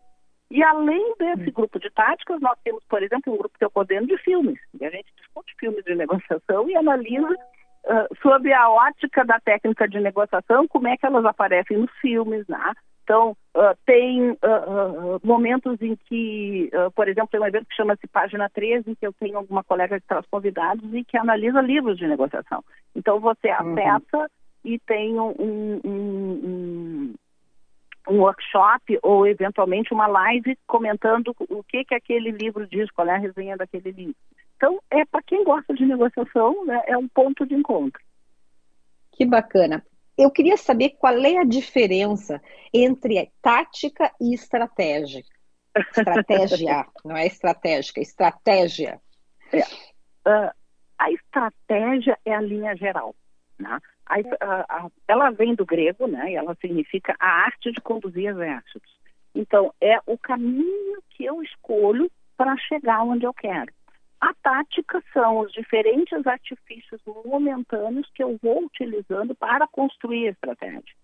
E 0.51 0.63
além 0.63 1.15
desse 1.19 1.51
hum. 1.51 1.53
grupo 1.53 1.79
de 1.79 1.91
táticas, 1.91 2.41
nós 2.41 2.59
temos, 2.63 2.83
por 2.85 3.03
exemplo, 3.03 3.33
um 3.33 3.37
grupo 3.37 3.59
que 3.59 3.65
eu 3.65 3.71
coordeno 3.71 4.07
de 4.07 4.17
filmes. 4.19 4.59
E 4.79 4.85
a 4.85 4.91
gente 4.91 5.13
discute 5.17 5.55
filmes 5.59 5.85
de 5.85 5.95
negociação 5.95 6.69
e 6.69 6.77
analisa 6.77 7.29
uh, 7.85 8.17
sobre 8.23 8.53
a 8.53 8.69
ótica 8.69 9.25
da 9.25 9.41
técnica 9.41 9.89
de 9.89 9.99
negociação, 10.01 10.69
como 10.69 10.89
é 10.89 10.97
que 10.97 11.07
elas 11.07 11.25
aparecem 11.25 11.79
nos 11.79 11.91
filmes, 12.01 12.47
né? 12.47 12.73
Então, 13.03 13.37
uh, 13.55 13.77
tem 13.85 14.31
uh, 14.31 15.21
momentos 15.23 15.81
em 15.83 15.95
que, 15.95 16.71
por 16.95 17.07
exemplo, 17.07 17.29
tem 17.31 17.41
um 17.41 17.47
evento 17.47 17.67
que 17.67 17.77
chama-se 17.77 18.07
Página 18.07 18.49
13, 18.49 18.91
em 18.91 18.95
que 18.95 19.07
eu 19.07 19.13
tenho 19.13 19.37
alguma 19.37 19.63
colega 19.63 20.01
que 20.01 20.07
traz 20.07 20.25
convidados 20.31 20.83
e 20.95 21.05
que 21.05 21.19
analisa 21.19 21.61
livros 21.61 21.99
de 21.99 22.07
negociação. 22.07 22.65
Então, 22.97 23.21
você 23.21 23.49
uhum. 23.49 23.73
acessa 23.73 24.31
e 24.65 24.79
tem 24.79 25.21
um, 25.21 25.35
um, 25.39 25.81
um, 25.85 27.15
um 28.09 28.21
workshop 28.21 28.99
ou 29.03 29.27
eventualmente 29.27 29.93
uma 29.93 30.07
live 30.07 30.59
comentando 30.67 31.35
o 31.49 31.63
que 31.63 31.85
que 31.85 31.95
aquele 31.95 32.31
livro 32.31 32.67
diz, 32.67 32.91
qual 32.91 33.09
é 33.09 33.15
a 33.15 33.19
resenha 33.19 33.57
daquele 33.57 33.91
livro. 33.91 34.17
Então, 34.57 34.81
é 34.91 35.05
para 35.05 35.23
quem 35.23 35.45
gosta 35.45 35.75
de 35.75 35.85
negociação, 35.85 36.65
né, 36.65 36.83
é 36.87 36.97
um 36.97 37.09
ponto 37.09 37.47
de 37.47 37.55
encontro. 37.55 38.01
Que 39.13 39.25
bacana. 39.25 39.85
Eu 40.17 40.31
queria 40.31 40.57
saber 40.57 40.91
qual 40.91 41.17
é 41.25 41.39
a 41.39 41.45
diferença 41.45 42.41
entre 42.73 43.31
tática 43.43 44.13
e 44.21 44.33
estratégia. 44.33 45.23
Estratégia, 45.77 46.87
não 47.05 47.17
é 47.17 47.27
estratégica, 47.27 48.01
estratégia. 48.01 49.01
É. 49.53 49.61
Uh, 50.29 50.53
a 50.99 51.11
estratégia 51.11 52.19
é 52.25 52.35
a 52.35 52.41
linha 52.41 52.77
geral. 52.77 53.15
Né? 53.59 53.79
A, 54.07 54.17
a, 54.41 54.61
a, 54.69 54.91
ela 55.09 55.31
vem 55.31 55.55
do 55.55 55.65
grego, 55.65 56.07
né? 56.07 56.33
E 56.33 56.35
ela 56.37 56.55
significa 56.61 57.15
a 57.19 57.45
arte 57.45 57.73
de 57.73 57.81
conduzir 57.81 58.29
exércitos. 58.29 58.93
Então, 59.35 59.73
é 59.81 59.99
o 60.07 60.17
caminho 60.17 61.03
que 61.11 61.25
eu 61.25 61.43
escolho 61.43 62.11
para 62.37 62.57
chegar 62.57 63.03
onde 63.03 63.25
eu 63.25 63.35
quero. 63.35 63.73
A 64.21 64.33
tática 64.43 65.03
são 65.13 65.41
os 65.41 65.53
diferentes 65.53 66.27
artifícios 66.27 67.01
momentâneos 67.25 68.09
que 68.15 68.23
eu 68.23 68.39
vou 68.43 68.65
utilizando 68.65 69.35
para 69.35 69.67
construir 69.67 70.29
a 70.29 70.31
estratégia. 70.31 70.95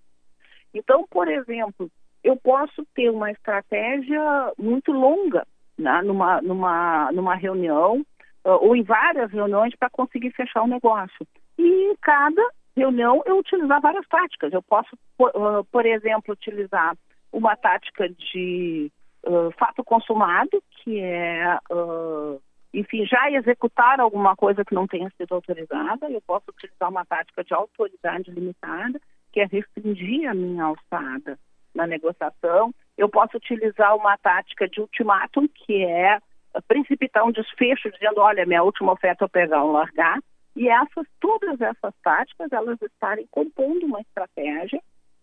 Então, 0.73 1.07
por 1.11 1.28
exemplo, 1.28 1.90
eu 2.23 2.37
posso 2.37 2.87
ter 2.95 3.11
uma 3.11 3.30
estratégia 3.30 4.52
muito 4.57 4.92
longa 4.92 5.47
né, 5.76 6.00
numa, 6.02 6.40
numa, 6.40 7.12
numa 7.12 7.35
reunião 7.35 8.00
uh, 8.45 8.50
ou 8.61 8.76
em 8.76 8.83
várias 8.83 9.30
reuniões 9.33 9.75
para 9.76 9.90
conseguir 9.90 10.30
fechar 10.30 10.62
um 10.62 10.69
negócio. 10.69 11.26
E 11.61 11.93
em 11.93 11.97
cada 12.00 12.43
reunião 12.75 13.23
eu 13.26 13.38
utilizar 13.38 13.81
várias 13.83 14.07
táticas. 14.09 14.50
Eu 14.50 14.62
posso, 14.62 14.97
por, 15.17 15.31
uh, 15.31 15.62
por 15.71 15.85
exemplo, 15.85 16.33
utilizar 16.33 16.97
uma 17.31 17.55
tática 17.55 18.09
de 18.09 18.90
uh, 19.26 19.50
fato 19.59 19.85
consumado, 19.85 20.62
que 20.71 20.99
é, 21.00 21.59
uh, 21.71 22.40
enfim, 22.73 23.05
já 23.05 23.31
executar 23.31 24.00
alguma 24.00 24.35
coisa 24.35 24.64
que 24.64 24.75
não 24.75 24.87
tenha 24.87 25.11
sido 25.19 25.35
autorizada. 25.35 26.11
Eu 26.11 26.23
posso 26.23 26.47
utilizar 26.49 26.88
uma 26.88 27.05
tática 27.05 27.45
de 27.45 27.52
autoridade 27.52 28.31
limitada, 28.31 28.99
que 29.31 29.40
é 29.40 29.45
restringir 29.45 30.31
a 30.31 30.33
minha 30.33 30.64
alçada 30.64 31.38
na 31.75 31.87
negociação. 31.87 32.73
Eu 32.97 33.11
posso 33.11 33.37
utilizar 33.37 33.95
uma 33.95 34.17
tática 34.17 34.67
de 34.67 34.81
ultimátum, 34.81 35.47
que 35.47 35.85
é 35.85 36.19
precipitar 36.67 37.25
um 37.25 37.31
desfecho 37.31 37.90
dizendo, 37.90 38.21
olha, 38.21 38.47
minha 38.47 38.62
última 38.62 38.93
oferta 38.93 39.25
é 39.25 39.26
eu 39.26 39.29
pegar 39.29 39.62
ou 39.62 39.73
largar. 39.73 40.19
E 40.57 40.69
essas, 40.69 41.07
todas 41.21 41.61
essas 41.61 41.95
táticas, 42.02 42.52
elas 42.52 42.80
estarem 42.83 43.26
compondo 43.30 43.87
uma 43.87 44.00
estratégia 44.00 44.80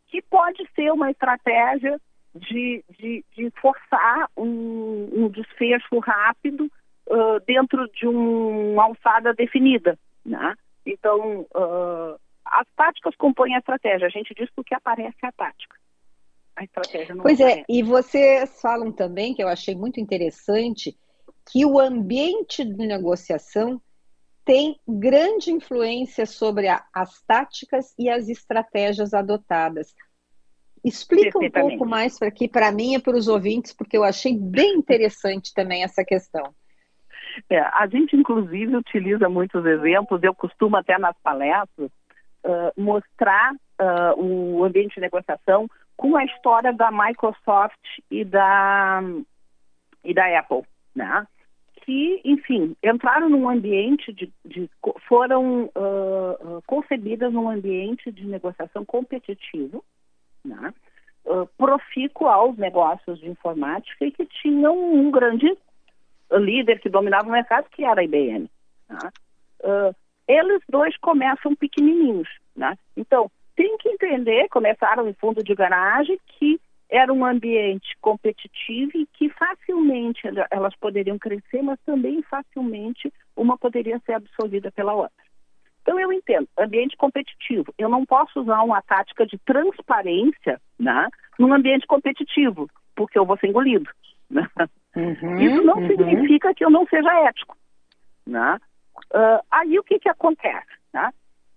que 0.08 0.22
pode 0.22 0.66
ser 0.74 0.92
uma 0.92 1.12
estratégia 1.12 2.00
de, 2.34 2.84
de, 2.98 3.26
de 3.36 3.52
forçar 3.60 4.30
um, 4.38 5.10
um, 5.12 5.30
desfecho 5.30 6.00
rápido 6.00 6.72
uh, 7.08 7.40
dentro 7.46 7.88
de 7.90 8.08
uma 8.08 8.86
alçada 8.86 9.34
definida. 9.34 9.98
Né? 10.26 10.56
Então, 10.86 11.42
uh, 11.42 12.20
as 12.46 12.68
táticas 12.76 13.16
compõem 13.16 13.56
a 13.56 13.60
estratégia. 13.60 14.08
A 14.08 14.12
gente 14.12 14.34
diz 14.34 14.50
que 14.50 14.62
o 14.62 14.64
que 14.64 14.76
aparece 14.76 15.18
é 15.24 15.28
a 15.28 15.32
tática. 15.32 15.76
A 16.56 16.64
estratégia 16.64 17.14
não 17.14 17.24
Pois 17.24 17.40
é, 17.40 17.44
aparece. 17.44 17.66
é, 17.70 17.74
e 17.74 17.84
vocês 17.84 18.62
falam 18.62 18.92
também, 18.92 19.34
que 19.34 19.44
eu 19.44 19.48
achei 19.48 19.76
muito 19.76 20.00
interessante, 20.00 20.96
que 21.52 21.66
o 21.66 21.80
ambiente 21.80 22.64
de 22.64 22.88
negociação 22.88 23.82
tem 24.48 24.80
grande 24.88 25.52
influência 25.52 26.26
sobre 26.26 26.70
a, 26.70 26.82
as 26.94 27.22
táticas 27.24 27.94
e 28.00 28.10
as 28.10 28.30
estratégias 28.30 29.14
adotadas. 29.14 29.94
Explica 30.82 31.38
um 31.38 31.52
pouco 31.52 31.86
mais 31.86 32.18
para 32.18 32.30
aqui, 32.30 32.48
para 32.48 32.72
mim 32.72 32.96
e 32.96 33.00
para 33.00 33.18
os 33.18 33.28
ouvintes, 33.28 33.74
porque 33.74 33.98
eu 33.98 34.06
achei 34.06 34.38
bem 34.38 34.76
interessante 34.76 35.54
também 35.54 35.84
essa 35.84 36.04
questão. 36.04 36.56
É, 37.50 37.60
a 37.60 37.86
gente, 37.88 38.16
inclusive, 38.16 38.78
utiliza 38.78 39.28
muitos 39.28 39.66
exemplos, 39.66 40.24
eu 40.24 40.34
costumo 40.34 40.78
até 40.78 40.98
nas 40.98 41.16
palestras 41.22 41.92
uh, 42.46 42.82
mostrar 42.82 43.52
uh, 43.52 44.18
o 44.18 44.64
ambiente 44.64 44.96
de 44.96 45.02
negociação 45.02 45.68
com 45.98 46.16
a 46.16 46.24
história 46.24 46.72
da 46.72 46.90
Microsoft 46.90 47.76
e 48.10 48.24
da, 48.24 49.02
e 50.06 50.14
da 50.14 50.40
Apple, 50.40 50.64
né? 50.96 51.28
Que, 51.88 52.20
enfim, 52.26 52.76
entraram 52.84 53.30
num 53.30 53.50
ambiente 53.50 54.12
de, 54.12 54.30
de 54.44 54.70
foram 55.08 55.72
uh, 55.74 56.62
concebidas 56.68 57.32
num 57.32 57.50
ambiente 57.50 58.12
de 58.12 58.28
negociação 58.28 58.84
competitivo, 58.84 59.82
né? 60.44 60.74
uh, 61.24 61.48
profícuo 61.58 62.28
aos 62.28 62.58
negócios 62.58 63.18
de 63.22 63.30
informática 63.30 64.06
e 64.06 64.12
que 64.12 64.26
tinham 64.26 64.78
um 64.78 65.10
grande 65.10 65.58
líder 66.30 66.82
que 66.82 66.90
dominava 66.90 67.30
o 67.30 67.32
mercado, 67.32 67.70
que 67.70 67.86
era 67.86 68.02
a 68.02 68.04
IBM. 68.04 68.52
Né? 68.90 69.00
Uh, 69.62 69.96
eles 70.28 70.62
dois 70.68 70.98
começam 70.98 71.56
pequenininhos, 71.56 72.28
né? 72.54 72.78
Então, 72.98 73.32
tem 73.56 73.78
que 73.78 73.88
entender, 73.88 74.50
começaram 74.50 75.08
em 75.08 75.14
fundo 75.14 75.42
de 75.42 75.56
garagem, 75.56 76.20
que 76.38 76.60
era 76.90 77.12
um 77.12 77.26
ambiente 77.26 77.96
competitivo 78.00 78.92
e 78.96 79.06
que 79.14 79.30
facilmente 79.30 80.22
elas 80.50 80.76
poderiam 80.78 81.18
crescer, 81.20 81.62
mas 81.62 81.80
também 81.86 82.22
facilmente 82.24 83.12
uma 83.36 83.58
poderia 83.58 84.00
ser 84.06 84.14
absorvida 84.14 84.72
pela 84.72 84.94
outra. 84.94 85.28
Então 85.82 86.00
eu 86.00 86.12
entendo, 86.12 86.48
ambiente 86.58 86.98
competitivo. 86.98 87.74
Eu 87.78 87.88
não 87.88 88.06
posso 88.06 88.42
usar 88.42 88.62
uma 88.62 88.82
tática 88.82 89.26
de 89.26 89.38
transparência 89.40 90.60
né, 90.78 91.08
num 91.40 91.54
ambiente 91.54 91.88
competitivo, 91.88 92.70
porque 92.96 93.18
eu 93.18 93.26
vou 93.26 93.38
ser 93.38 93.48
engolido. 93.48 93.90
Né? 94.30 94.46
Uhum, 94.96 95.40
Isso 95.40 95.64
não 95.64 95.78
uhum. 95.78 95.88
significa 95.88 96.54
que 96.54 96.66
eu 96.66 96.70
não 96.70 96.86
seja 96.88 97.10
ético. 97.30 97.56
Né? 98.26 98.60
Uh, 99.14 99.40
aí 99.50 99.80
o 99.80 99.84
que, 99.84 100.00
que 100.00 100.10
acontece? 100.10 100.68
Né? 100.94 101.10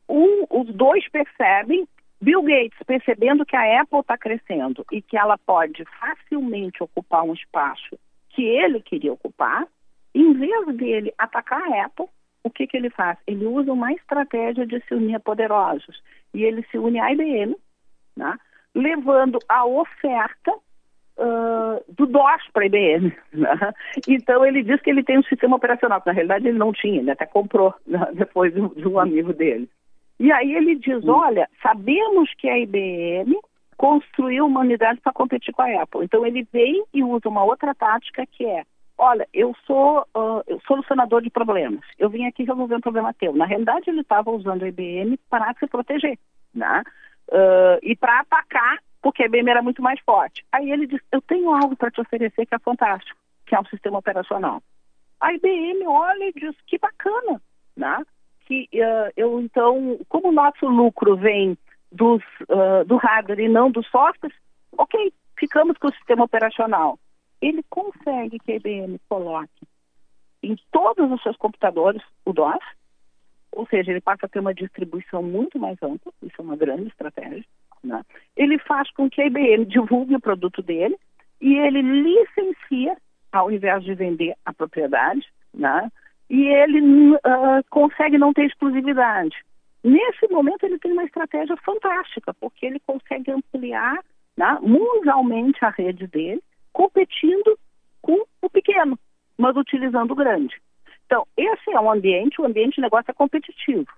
Um, 0.08 0.46
os 0.49 0.72
dois 0.75 1.08
percebem, 1.08 1.88
Bill 2.20 2.42
Gates 2.42 2.78
percebendo 2.86 3.46
que 3.46 3.56
a 3.56 3.80
Apple 3.80 4.00
está 4.00 4.18
crescendo 4.18 4.84
e 4.92 5.00
que 5.00 5.16
ela 5.16 5.38
pode 5.38 5.84
facilmente 5.98 6.82
ocupar 6.82 7.24
um 7.24 7.32
espaço 7.32 7.98
que 8.30 8.42
ele 8.42 8.80
queria 8.80 9.12
ocupar, 9.12 9.66
em 10.14 10.32
vez 10.34 10.76
dele 10.76 11.12
atacar 11.18 11.62
a 11.62 11.86
Apple, 11.86 12.06
o 12.42 12.50
que, 12.50 12.66
que 12.66 12.76
ele 12.76 12.90
faz? 12.90 13.18
Ele 13.26 13.46
usa 13.46 13.72
uma 13.72 13.92
estratégia 13.92 14.66
de 14.66 14.80
se 14.86 14.94
unir 14.94 15.16
a 15.16 15.20
poderosos. 15.20 16.02
E 16.32 16.44
ele 16.44 16.64
se 16.70 16.78
une 16.78 16.98
à 16.98 17.12
IBM, 17.12 17.56
né? 18.16 18.38
levando 18.74 19.38
a 19.48 19.64
oferta 19.66 20.52
uh, 20.52 21.84
do 21.88 22.06
DOS 22.06 22.48
para 22.52 22.62
a 22.62 22.66
IBM. 22.66 23.12
Né? 23.32 23.72
Então 24.08 24.44
ele 24.44 24.62
diz 24.62 24.80
que 24.80 24.90
ele 24.90 25.04
tem 25.04 25.18
um 25.18 25.22
sistema 25.24 25.56
operacional, 25.56 26.00
que 26.00 26.08
na 26.08 26.12
realidade 26.12 26.48
ele 26.48 26.58
não 26.58 26.72
tinha, 26.72 27.00
ele 27.00 27.10
até 27.10 27.26
comprou 27.26 27.75
né? 27.86 28.06
depois 28.14 28.52
de, 28.52 28.60
de 28.75 28.88
um 28.88 28.99
amigo 28.99 29.32
dele. 29.32 29.68
E 30.21 30.30
aí 30.30 30.54
ele 30.54 30.76
diz, 30.76 31.02
hum. 31.02 31.13
olha, 31.13 31.49
sabemos 31.63 32.33
que 32.35 32.49
a 32.49 32.59
IBM 32.59 33.37
construiu 33.76 34.47
uma 34.47 34.61
unidade 34.61 35.00
para 35.00 35.15
competir 35.15 35.52
com 35.54 35.63
a 35.63 35.83
Apple. 35.83 36.04
Então 36.04 36.25
ele 36.26 36.47
vem 36.52 36.85
e 36.93 37.02
usa 37.02 37.28
uma 37.28 37.43
outra 37.43 37.75
tática 37.75 38.26
que 38.26 38.45
é 38.45 38.65
olha, 39.00 39.26
eu 39.33 39.56
sou 39.67 40.06
uh, 40.15 40.61
solucionador 40.67 41.23
de 41.23 41.30
problemas. 41.30 41.80
Eu 41.99 42.11
vim 42.11 42.26
aqui 42.26 42.45
resolver 42.45 42.75
um 42.75 42.83
problema 42.83 43.15
teu. 43.15 43.33
Na 43.33 43.47
realidade, 43.47 43.89
ele 43.89 44.02
estava 44.02 44.30
usando 44.30 44.63
a 44.63 44.69
IBM 44.69 45.19
para 45.30 45.54
se 45.54 45.67
proteger, 45.67 46.19
né? 46.54 46.83
Uh, 47.28 47.80
e 47.83 47.97
para 47.97 48.21
atacar, 48.21 48.78
porque 49.00 49.23
a 49.23 49.26
IBM 49.26 49.49
era 49.49 49.63
muito 49.63 49.80
mais 49.80 49.99
forte. 50.00 50.45
Aí 50.52 50.71
ele 50.71 50.87
disse, 50.87 51.02
eu 51.11 51.23
tenho 51.23 51.50
algo 51.50 51.75
para 51.75 51.91
te 51.91 51.99
oferecer 51.99 52.45
que 52.45 52.54
é 52.54 52.59
fantástico, 52.59 53.19
que 53.47 53.54
é 53.54 53.61
um 53.61 53.65
sistema 53.65 53.99
operacional. 53.99 54.63
A 55.19 55.33
IBM 55.33 55.87
olha 55.87 56.28
e 56.28 56.33
diz, 56.35 56.54
que 56.67 56.76
bacana, 56.76 57.41
né? 57.75 58.04
Que 58.50 58.69
uh, 58.75 59.13
eu, 59.17 59.41
então, 59.41 59.99
como 60.08 60.28
o 60.28 60.32
nosso 60.32 60.67
lucro 60.67 61.17
vem 61.17 61.56
dos, 61.93 62.23
do 62.86 62.97
hardware 62.97 63.41
e 63.41 63.49
não 63.49 63.71
dos 63.71 63.86
softwares, 63.89 64.36
ok, 64.76 65.13
ficamos 65.39 65.78
com 65.78 65.89
o 65.89 65.95
sistema 65.95 66.25
operacional 66.25 66.99
ele 67.41 67.65
consegue 67.69 68.39
que 68.39 68.52
a 68.52 68.56
IBM 68.56 69.00
coloque 69.08 69.67
em 70.43 70.56
todos 70.71 71.10
os 71.10 71.23
seus 71.23 71.36
computadores 71.36 72.02
o 72.25 72.32
DOS, 72.32 72.63
ou 73.52 73.67
seja, 73.67 73.91
ele 73.91 74.00
passa 74.00 74.26
a 74.26 74.28
ter 74.28 74.39
uma 74.39 74.54
distribuição 74.54 75.23
muito 75.23 75.58
mais 75.58 75.76
ampla, 75.82 76.13
isso 76.23 76.36
é 76.39 76.43
uma 76.43 76.56
grande 76.56 76.89
estratégia. 76.89 77.45
Né? 77.82 78.02
Ele 78.36 78.58
faz 78.58 78.91
com 78.93 79.08
que 79.08 79.21
a 79.21 79.26
IBM 79.26 79.65
divulgue 79.65 80.15
o 80.15 80.21
produto 80.21 80.63
dele 80.63 80.97
e 81.41 81.56
ele 81.56 81.82
licencia, 81.82 82.97
ao 83.32 83.50
invés 83.50 83.82
de 83.82 83.95
vender 83.95 84.34
a 84.45 84.52
propriedade, 84.52 85.26
né? 85.52 85.91
E 86.30 86.47
ele 86.47 86.80
uh, 87.16 87.19
consegue 87.69 88.16
não 88.16 88.32
ter 88.32 88.47
exclusividade. 88.47 89.36
Nesse 89.82 90.28
momento, 90.30 90.62
ele 90.62 90.78
tem 90.78 90.93
uma 90.93 91.02
estratégia 91.02 91.56
fantástica, 91.56 92.32
porque 92.34 92.64
ele 92.64 92.80
consegue 92.86 93.32
ampliar 93.32 93.99
né, 94.36 94.58
mundialmente 94.62 95.64
a 95.64 95.71
rede 95.71 96.06
dele 96.06 96.40
competindo 96.73 97.58
com 98.00 98.25
o 98.40 98.49
pequeno, 98.49 98.97
mas 99.36 99.56
utilizando 99.56 100.12
o 100.12 100.14
grande. 100.14 100.54
Então, 101.04 101.26
esse 101.36 101.73
é 101.73 101.80
um 101.80 101.90
ambiente, 101.90 102.40
o 102.40 102.47
ambiente 102.47 102.76
de 102.76 102.82
negócio 102.82 103.10
é 103.10 103.14
competitivo. 103.14 103.88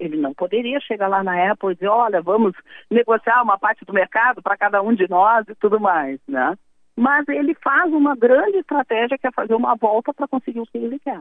Ele 0.00 0.16
não 0.16 0.34
poderia 0.34 0.80
chegar 0.80 1.06
lá 1.06 1.22
na 1.22 1.52
Apple 1.52 1.70
e 1.70 1.74
dizer, 1.74 1.88
olha, 1.88 2.20
vamos 2.20 2.52
negociar 2.90 3.42
uma 3.42 3.56
parte 3.56 3.84
do 3.84 3.92
mercado 3.92 4.42
para 4.42 4.56
cada 4.56 4.82
um 4.82 4.92
de 4.92 5.08
nós 5.08 5.46
e 5.48 5.54
tudo 5.54 5.78
mais, 5.78 6.18
né? 6.26 6.58
Mas 6.96 7.28
ele 7.28 7.54
faz 7.54 7.92
uma 7.92 8.16
grande 8.16 8.58
estratégia 8.58 9.16
que 9.16 9.26
é 9.26 9.30
fazer 9.30 9.54
uma 9.54 9.76
volta 9.76 10.12
para 10.12 10.26
conseguir 10.26 10.60
o 10.60 10.66
que 10.66 10.78
ele 10.78 10.98
quer. 10.98 11.20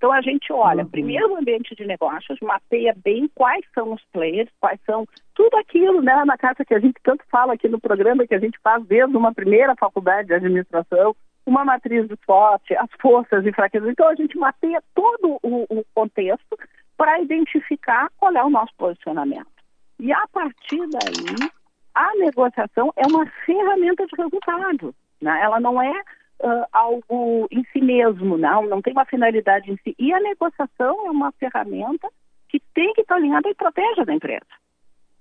Então 0.00 0.10
a 0.10 0.22
gente 0.22 0.50
olha, 0.50 0.82
uhum. 0.82 0.88
primeiro 0.88 1.30
o 1.30 1.36
ambiente 1.36 1.74
de 1.74 1.84
negócios, 1.84 2.40
mapeia 2.40 2.96
bem 3.04 3.30
quais 3.34 3.62
são 3.74 3.92
os 3.92 4.02
players, 4.10 4.48
quais 4.58 4.80
são 4.86 5.06
tudo 5.34 5.54
aquilo, 5.58 6.00
né, 6.00 6.24
na 6.24 6.38
carta 6.38 6.64
que 6.64 6.72
a 6.72 6.80
gente 6.80 6.98
tanto 7.02 7.22
fala 7.30 7.52
aqui 7.52 7.68
no 7.68 7.78
programa, 7.78 8.26
que 8.26 8.34
a 8.34 8.38
gente 8.38 8.58
faz 8.64 8.82
desde 8.86 9.14
uma 9.14 9.34
primeira 9.34 9.76
faculdade 9.76 10.28
de 10.28 10.34
administração, 10.34 11.14
uma 11.44 11.66
matriz 11.66 12.08
de 12.08 12.16
SWOT, 12.24 12.74
as 12.76 12.88
forças 12.98 13.44
e 13.44 13.52
fraquezas. 13.52 13.90
Então 13.90 14.08
a 14.08 14.14
gente 14.14 14.38
mapeia 14.38 14.82
todo 14.94 15.38
o, 15.42 15.66
o 15.68 15.84
contexto 15.94 16.58
para 16.96 17.20
identificar 17.20 18.08
qual 18.16 18.32
é 18.32 18.42
o 18.42 18.48
nosso 18.48 18.72
posicionamento. 18.78 19.52
E 19.98 20.10
a 20.14 20.26
partir 20.32 20.80
daí, 20.88 21.50
a 21.94 22.10
negociação 22.16 22.90
é 22.96 23.06
uma 23.06 23.26
ferramenta 23.44 24.06
de 24.06 24.16
resultado. 24.16 24.94
Né? 25.20 25.40
Ela 25.42 25.60
não 25.60 25.82
é 25.82 25.92
uh, 26.40 26.66
algo 26.72 27.46
em 27.50 27.64
si 27.72 27.80
mesmo, 27.80 28.36
não, 28.36 28.66
não 28.66 28.82
tem 28.82 28.92
uma 28.92 29.04
finalidade 29.04 29.70
em 29.70 29.76
si. 29.78 29.94
E 29.98 30.12
a 30.12 30.20
negociação 30.20 31.06
é 31.06 31.10
uma 31.10 31.32
ferramenta 31.32 32.08
que 32.48 32.60
tem 32.74 32.92
que 32.94 33.02
estar 33.02 33.16
alinhada 33.16 33.48
à 33.48 33.50
estratégia 33.50 34.04
da 34.04 34.14
empresa. 34.14 34.46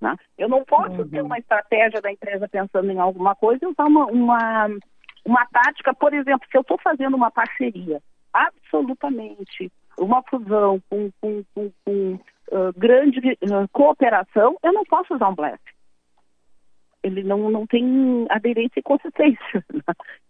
Né? 0.01 0.15
Eu 0.37 0.49
não 0.49 0.63
posso 0.63 1.01
uhum. 1.01 1.09
ter 1.09 1.21
uma 1.21 1.37
estratégia 1.37 2.01
da 2.01 2.11
empresa 2.11 2.47
pensando 2.47 2.89
em 2.89 2.99
alguma 2.99 3.35
coisa 3.35 3.63
e 3.63 3.67
usar 3.67 3.85
uma, 3.85 4.05
uma, 4.05 4.67
uma 5.25 5.45
tática, 5.47 5.93
por 5.93 6.13
exemplo, 6.13 6.47
se 6.49 6.57
eu 6.57 6.61
estou 6.61 6.77
fazendo 6.79 7.15
uma 7.15 7.29
parceria, 7.29 8.01
absolutamente, 8.33 9.71
uma 9.99 10.23
fusão 10.23 10.81
com, 10.89 11.11
com, 11.19 11.43
com, 11.53 11.71
com 11.83 12.13
uh, 12.51 12.73
grande 12.77 13.19
uh, 13.19 13.67
cooperação, 13.71 14.57
eu 14.63 14.71
não 14.71 14.83
posso 14.85 15.13
usar 15.13 15.29
um 15.29 15.35
blefe 15.35 15.78
ele 17.03 17.23
não, 17.23 17.49
não 17.49 17.65
tem 17.65 18.25
aderência 18.29 18.79
e 18.79 18.83
consistência. 18.83 19.65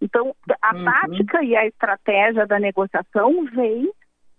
Então, 0.01 0.35
a 0.61 0.75
uhum. 0.75 0.85
tática 0.85 1.43
e 1.43 1.55
a 1.55 1.65
estratégia 1.65 2.47
da 2.47 2.59
negociação 2.59 3.45
vem 3.45 3.91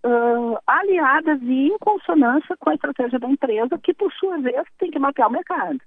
uh, 0.05 0.59
aliadas 0.67 1.41
e 1.43 1.69
em 1.69 1.79
consonância 1.79 2.57
com 2.59 2.71
a 2.71 2.75
estratégia 2.75 3.19
da 3.19 3.29
empresa, 3.29 3.79
que, 3.79 3.93
por 3.93 4.13
sua 4.13 4.39
vez, 4.39 4.63
tem 4.79 4.91
que 4.91 4.99
mapear 4.99 5.29
o 5.29 5.33
mercado. 5.33 5.79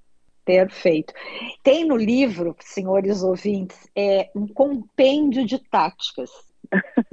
Perfeito. 0.45 1.13
Tem 1.63 1.85
no 1.85 1.95
livro, 1.95 2.55
senhores 2.59 3.23
ouvintes, 3.23 3.89
é, 3.95 4.29
um 4.35 4.47
compêndio 4.47 5.45
de 5.45 5.57
táticas. 5.57 6.29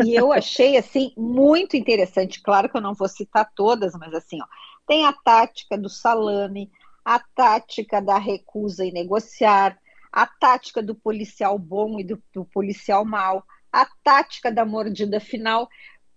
E 0.05 0.15
eu 0.15 0.33
achei 0.33 0.77
assim 0.77 1.13
muito 1.17 1.77
interessante. 1.77 2.43
Claro 2.43 2.69
que 2.69 2.77
eu 2.77 2.81
não 2.81 2.95
vou 2.95 3.09
citar 3.09 3.49
todas, 3.55 3.95
mas 3.95 4.13
assim, 4.13 4.41
ó, 4.43 4.47
tem 4.87 5.07
a 5.07 5.13
tática 5.13 5.79
do 5.79 5.89
salame, 5.89 6.71
a 7.05 7.19
tática 7.19 8.01
da 8.01 8.19
recusa 8.19 8.85
em 8.85 8.93
negociar, 8.93 9.79
a 10.13 10.27
tática 10.27 10.83
do 10.83 10.95
policial 10.95 11.59
bom 11.59 11.99
e 11.99 12.05
do, 12.05 12.23
do 12.33 12.45
policial 12.45 13.05
mau, 13.05 13.45
a 13.73 13.87
tática 14.03 14.51
da 14.51 14.65
mordida 14.65 15.21
final. 15.21 15.69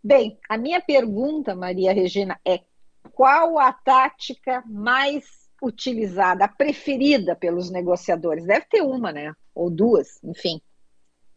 Bem, 0.04 0.38
a 0.50 0.58
minha 0.58 0.82
pergunta, 0.82 1.56
Maria 1.56 1.94
Regina, 1.94 2.40
é 2.46 2.60
qual 3.12 3.60
a 3.60 3.72
tática 3.72 4.64
mais 4.66 5.24
utilizada, 5.62 6.46
a 6.46 6.48
preferida 6.48 7.36
pelos 7.36 7.72
negociadores? 7.72 8.46
Deve 8.46 8.66
ter 8.70 8.82
uma, 8.82 9.12
né? 9.12 9.34
Ou 9.56 9.70
duas, 9.70 10.22
enfim. 10.24 10.60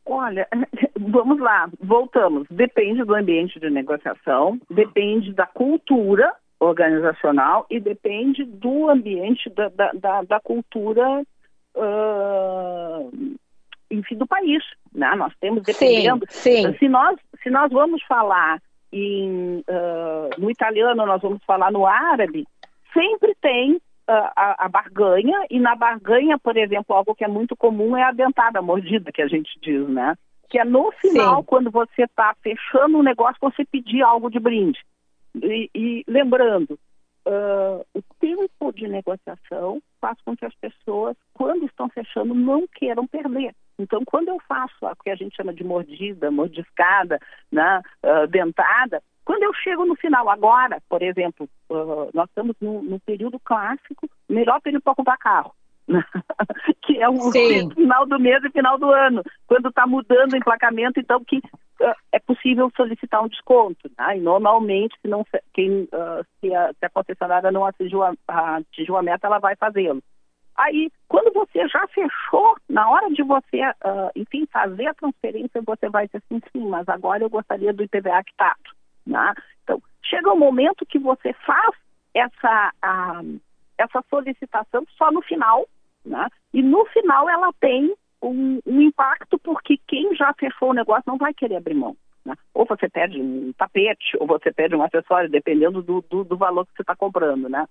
Olha, 0.04 0.48
vamos 0.98 1.38
lá, 1.40 1.70
voltamos. 1.80 2.46
Depende 2.50 3.04
do 3.04 3.14
ambiente 3.14 3.60
de 3.60 3.68
negociação, 3.68 4.58
depende 4.70 5.32
da 5.32 5.46
cultura 5.46 6.32
organizacional 6.58 7.66
e 7.70 7.78
depende 7.78 8.44
do 8.44 8.88
ambiente 8.88 9.50
da, 9.50 9.68
da, 9.68 9.92
da, 9.92 10.22
da 10.22 10.40
cultura, 10.40 11.22
uh, 11.74 13.36
enfim, 13.90 14.16
do 14.16 14.26
país. 14.26 14.62
Né? 14.92 15.14
Nós 15.16 15.32
temos, 15.40 15.62
dependendo. 15.62 16.24
Sim, 16.28 16.72
sim. 16.72 16.78
Se, 16.78 16.88
nós, 16.88 17.18
se 17.42 17.50
nós 17.50 17.70
vamos 17.70 18.02
falar 18.04 18.60
em, 18.92 19.58
uh, 19.68 20.30
no 20.40 20.50
italiano, 20.50 21.06
nós 21.06 21.20
vamos 21.20 21.42
falar 21.44 21.70
no 21.70 21.86
árabe, 21.86 22.46
sempre 22.92 23.34
tem 23.40 23.80
a, 24.08 24.66
a, 24.66 24.68
barganha, 24.68 25.46
e 25.50 25.58
na 25.58 25.74
barganha, 25.74 26.38
por 26.38 26.56
exemplo, 26.56 26.94
algo 26.94 27.14
que 27.14 27.24
é 27.24 27.28
muito 27.28 27.56
comum 27.56 27.96
é 27.96 28.04
a 28.04 28.12
dentada, 28.12 28.60
a 28.60 28.62
mordida, 28.62 29.10
que 29.10 29.20
a 29.20 29.26
gente 29.26 29.58
diz, 29.60 29.86
né? 29.88 30.14
Que 30.48 30.60
é 30.60 30.64
no 30.64 30.92
final, 30.92 31.40
Sim. 31.40 31.44
quando 31.44 31.70
você 31.70 32.04
está 32.04 32.34
fechando 32.40 32.98
um 32.98 33.02
negócio, 33.02 33.36
você 33.40 33.64
pedir 33.64 34.02
algo 34.02 34.30
de 34.30 34.38
brinde. 34.38 34.78
E, 35.42 35.70
e 35.74 36.04
lembrando, 36.06 36.78
uh, 37.26 37.84
o 37.94 38.02
tempo 38.20 38.72
de 38.72 38.88
negociação 38.88 39.82
faz 40.00 40.18
com 40.24 40.36
que 40.36 40.44
as 40.44 40.54
pessoas, 40.54 41.16
quando 41.34 41.66
estão 41.66 41.88
fechando, 41.88 42.34
não 42.34 42.66
queiram 42.66 43.06
perder. 43.06 43.54
Então, 43.78 44.02
quando 44.06 44.28
eu 44.28 44.38
faço 44.48 44.74
o 44.80 44.96
que 45.02 45.10
a 45.10 45.16
gente 45.16 45.36
chama 45.36 45.52
de 45.52 45.62
mordida, 45.62 46.30
mordiscada, 46.30 47.18
né, 47.52 47.82
uh, 48.02 48.26
dentada, 48.26 49.02
quando 49.24 49.42
eu 49.42 49.52
chego 49.54 49.84
no 49.84 49.96
final, 49.96 50.28
agora, 50.30 50.80
por 50.88 51.02
exemplo, 51.02 51.48
uh, 51.68 52.08
nós 52.14 52.28
estamos 52.28 52.54
no, 52.60 52.80
no, 52.80 53.00
período 53.00 53.38
clássico, 53.40 54.08
melhor 54.28 54.60
período 54.60 54.82
para 54.82 54.94
comprar 54.94 55.18
carro. 55.18 55.52
que 56.82 57.00
é 57.00 57.08
o 57.08 57.16
Sim. 57.30 57.70
final 57.70 58.06
do 58.06 58.18
mês 58.18 58.42
e 58.44 58.50
final 58.50 58.78
do 58.78 58.90
ano, 58.90 59.22
quando 59.46 59.68
está 59.68 59.86
mudando 59.86 60.32
o 60.32 60.36
emplacamento, 60.36 60.98
então 60.98 61.22
que 61.24 61.40
é 62.12 62.18
possível 62.18 62.70
solicitar 62.76 63.22
um 63.22 63.28
desconto. 63.28 63.90
Né? 63.98 64.18
E 64.18 64.20
normalmente, 64.20 64.96
se, 65.00 65.08
não, 65.08 65.24
quem, 65.52 65.82
uh, 65.84 66.24
se, 66.40 66.54
a, 66.54 66.72
se, 66.72 66.84
a, 66.84 66.90
concessionária 66.90 67.50
não 67.50 67.64
atingiu 67.64 68.02
a, 68.02 68.14
atingiu 68.28 68.96
a 68.96 69.02
meta, 69.02 69.26
ela 69.26 69.38
vai 69.38 69.56
fazê-lo. 69.56 70.02
Aí, 70.56 70.90
quando 71.06 71.32
você 71.34 71.68
já 71.68 71.86
fechou, 71.88 72.56
na 72.68 72.88
hora 72.88 73.10
de 73.10 73.22
você, 73.22 73.60
uh, 73.62 74.10
enfim, 74.16 74.46
fazer 74.50 74.86
a 74.86 74.94
transferência, 74.94 75.60
você 75.62 75.88
vai 75.90 76.06
dizer 76.06 76.22
assim, 76.24 76.40
sim, 76.50 76.66
mas 76.66 76.88
agora 76.88 77.22
eu 77.22 77.28
gostaria 77.28 77.74
do 77.74 77.82
IPVA 77.82 78.24
quitado. 78.24 78.70
Né? 79.06 79.34
Então, 79.62 79.82
chega 80.02 80.32
um 80.32 80.38
momento 80.38 80.86
que 80.86 80.98
você 80.98 81.34
faz 81.44 81.76
essa, 82.14 82.72
a, 82.80 83.20
essa 83.76 84.02
solicitação 84.08 84.86
só 84.96 85.12
no 85.12 85.20
final, 85.20 85.66
né? 86.04 86.26
e 86.54 86.62
no 86.62 86.86
final 86.86 87.28
ela 87.28 87.52
tem 87.60 87.94
um, 88.22 88.60
um, 88.66 88.80
impacto 88.80 89.38
porque 89.38 89.78
quem 89.86 90.14
já 90.14 90.32
fechou 90.34 90.70
o 90.70 90.74
negócio 90.74 91.04
não 91.06 91.16
vai 91.16 91.32
querer 91.34 91.56
abrir 91.56 91.74
mão. 91.74 91.96
Né? 92.24 92.34
Ou 92.52 92.66
você 92.66 92.88
pede 92.88 93.20
um 93.20 93.52
tapete, 93.52 94.16
ou 94.18 94.26
você 94.26 94.52
pede 94.52 94.74
um 94.74 94.82
acessório, 94.82 95.30
dependendo 95.30 95.82
do, 95.82 96.02
do, 96.02 96.24
do 96.24 96.36
valor 96.36 96.66
que 96.66 96.72
você 96.74 96.82
está 96.82 96.96
comprando. 96.96 97.48
Né? 97.48 97.66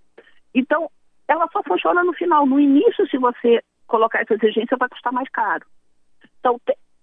Então, 0.53 0.89
ela 1.27 1.47
só 1.51 1.62
funciona 1.63 2.03
no 2.03 2.13
final. 2.13 2.45
No 2.45 2.60
início, 2.60 3.08
se 3.10 3.17
você 3.17 3.62
colocar 3.88 4.21
essa 4.21 4.34
exigência, 4.34 4.77
vai 4.77 4.89
custar 4.89 5.12
mais 5.12 5.29
caro. 5.29 5.65
Então, 6.39 6.60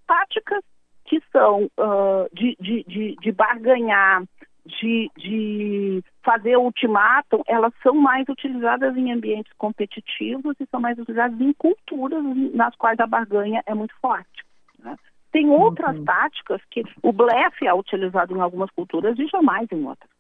táticas 0.07 0.65
que 1.05 1.21
são 1.31 1.65
uh, 1.65 2.29
de, 2.33 2.57
de, 2.61 2.85
de, 2.85 3.17
de 3.17 3.33
barganhar, 3.33 4.23
de, 4.65 5.11
de 5.17 6.05
fazer 6.23 6.57
ultimátum, 6.57 7.43
elas 7.47 7.73
são 7.83 7.95
mais 7.95 8.29
utilizadas 8.29 8.97
em 8.97 9.13
ambientes 9.13 9.53
competitivos 9.59 10.55
e 10.61 10.67
são 10.67 10.81
mais 10.81 10.99
utilizadas 10.99 11.41
em 11.41 11.53
culturas 11.55 12.23
nas 12.55 12.75
quais 12.77 12.99
a 13.01 13.07
barganha 13.07 13.63
é 13.67 13.75
muito 13.75 13.95
forte. 14.01 14.45
Né? 14.79 14.97
Tem 15.33 15.49
outras 15.49 15.97
uhum. 15.97 16.05
táticas 16.05 16.61
que 16.71 16.85
o 17.03 17.13
blefe 17.13 17.67
é 17.67 17.75
utilizado 17.75 18.37
em 18.37 18.41
algumas 18.41 18.71
culturas 18.71 19.19
e 19.19 19.27
jamais 19.27 19.67
em 19.73 19.85
outras. 19.85 20.11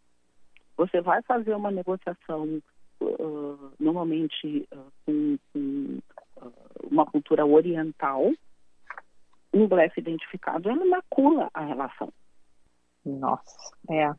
Você 0.76 1.00
vai 1.00 1.22
fazer 1.22 1.54
uma 1.54 1.70
negociação 1.70 2.60
uh, 3.00 3.72
normalmente 3.78 4.66
uh, 4.72 4.92
com, 5.04 5.38
com 5.52 5.98
uma 6.90 7.06
cultura 7.06 7.46
oriental, 7.46 8.32
um 9.52 9.68
blefe 9.68 10.00
identificado, 10.00 10.68
ela 10.68 10.84
macula 10.84 11.50
a 11.52 11.60
relação. 11.60 12.12
Nossa, 13.04 13.72
é. 13.90 14.12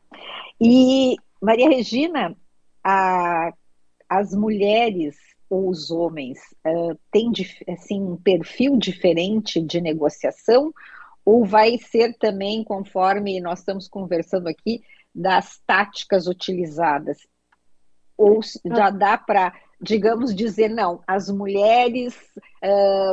E, 0.60 1.16
Maria 1.40 1.68
Regina, 1.68 2.36
a, 2.82 3.52
as 4.08 4.34
mulheres 4.34 5.16
ou 5.48 5.68
os 5.68 5.90
homens 5.90 6.38
uh, 6.66 6.98
têm 7.10 7.32
assim, 7.68 8.00
um 8.00 8.16
perfil 8.16 8.76
diferente 8.76 9.60
de 9.60 9.80
negociação 9.80 10.72
ou 11.24 11.44
vai 11.44 11.78
ser 11.78 12.16
também, 12.18 12.62
conforme 12.62 13.40
nós 13.40 13.60
estamos 13.60 13.88
conversando 13.88 14.48
aqui, 14.48 14.82
das 15.14 15.58
táticas 15.66 16.26
utilizadas? 16.26 17.18
Ou 18.16 18.40
já 18.64 18.90
dá 18.90 19.16
para 19.16 19.54
digamos, 19.84 20.34
dizer 20.34 20.68
não, 20.68 21.02
as 21.06 21.28
mulheres 21.28 22.16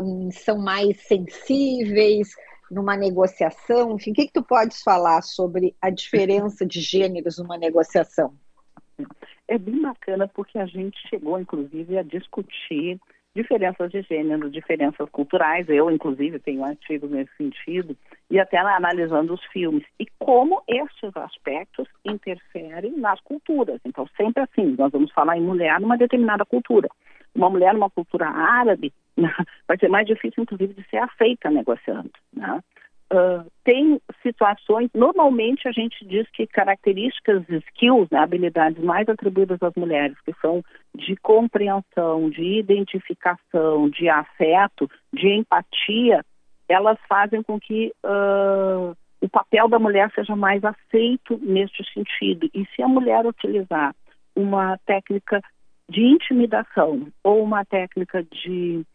um, 0.03 0.29
são 0.31 0.57
mais 0.57 1.01
sensíveis 1.05 2.29
numa 2.71 2.95
negociação? 2.95 3.95
Enfim, 3.95 4.11
o 4.11 4.13
que, 4.13 4.27
que 4.27 4.33
tu 4.33 4.43
podes 4.43 4.81
falar 4.81 5.21
sobre 5.21 5.75
a 5.81 5.89
diferença 5.89 6.65
de 6.65 6.79
gêneros 6.79 7.37
numa 7.37 7.57
negociação? 7.57 8.33
É 9.47 9.57
bem 9.57 9.81
bacana 9.81 10.27
porque 10.27 10.57
a 10.57 10.65
gente 10.65 10.97
chegou, 11.09 11.37
inclusive, 11.37 11.97
a 11.97 12.03
discutir 12.03 12.99
diferenças 13.35 13.89
de 13.91 14.01
gênero, 14.03 14.49
diferenças 14.49 15.09
culturais. 15.09 15.67
Eu, 15.67 15.91
inclusive, 15.91 16.39
tenho 16.39 16.63
artigos 16.63 17.11
nesse 17.11 17.35
sentido, 17.35 17.97
e 18.29 18.39
até 18.39 18.57
analisando 18.57 19.33
os 19.33 19.43
filmes. 19.47 19.83
E 19.99 20.05
como 20.17 20.61
esses 20.67 21.15
aspectos 21.15 21.87
interferem 22.05 22.97
nas 22.97 23.19
culturas. 23.21 23.81
Então, 23.85 24.07
sempre 24.15 24.43
assim, 24.43 24.75
nós 24.77 24.91
vamos 24.91 25.11
falar 25.11 25.37
em 25.37 25.41
mulher 25.41 25.79
numa 25.79 25.97
determinada 25.97 26.45
cultura. 26.45 26.89
Uma 27.33 27.49
mulher 27.49 27.73
numa 27.73 27.89
cultura 27.89 28.27
árabe 28.27 28.93
vai 29.67 29.77
ser 29.77 29.89
mais 29.89 30.07
difícil, 30.07 30.43
inclusive, 30.43 30.73
de 30.73 30.87
ser 30.89 30.97
aceita 30.97 31.49
negociando. 31.49 32.11
Né? 32.33 32.61
Uh, 33.11 33.45
tem 33.65 33.99
situações, 34.23 34.89
normalmente 34.95 35.67
a 35.67 35.71
gente 35.73 36.05
diz 36.05 36.29
que 36.31 36.47
características, 36.47 37.43
skills, 37.49 38.07
né, 38.09 38.19
habilidades 38.19 38.81
mais 38.81 39.07
atribuídas 39.09 39.61
às 39.61 39.75
mulheres, 39.75 40.15
que 40.21 40.33
são 40.41 40.63
de 40.95 41.17
compreensão, 41.17 42.29
de 42.29 42.59
identificação, 42.59 43.89
de 43.89 44.07
afeto, 44.07 44.89
de 45.11 45.27
empatia, 45.27 46.23
elas 46.69 46.97
fazem 47.09 47.43
com 47.43 47.59
que 47.59 47.91
uh, 48.05 48.95
o 49.19 49.27
papel 49.29 49.67
da 49.67 49.77
mulher 49.77 50.09
seja 50.15 50.33
mais 50.33 50.63
aceito 50.63 51.37
neste 51.41 51.83
sentido. 51.93 52.49
E 52.53 52.65
se 52.73 52.81
a 52.81 52.87
mulher 52.87 53.25
utilizar 53.25 53.93
uma 54.33 54.77
técnica 54.85 55.41
de 55.89 56.01
intimidação 56.01 57.07
ou 57.21 57.43
uma 57.43 57.65
técnica 57.65 58.23
de 58.23 58.85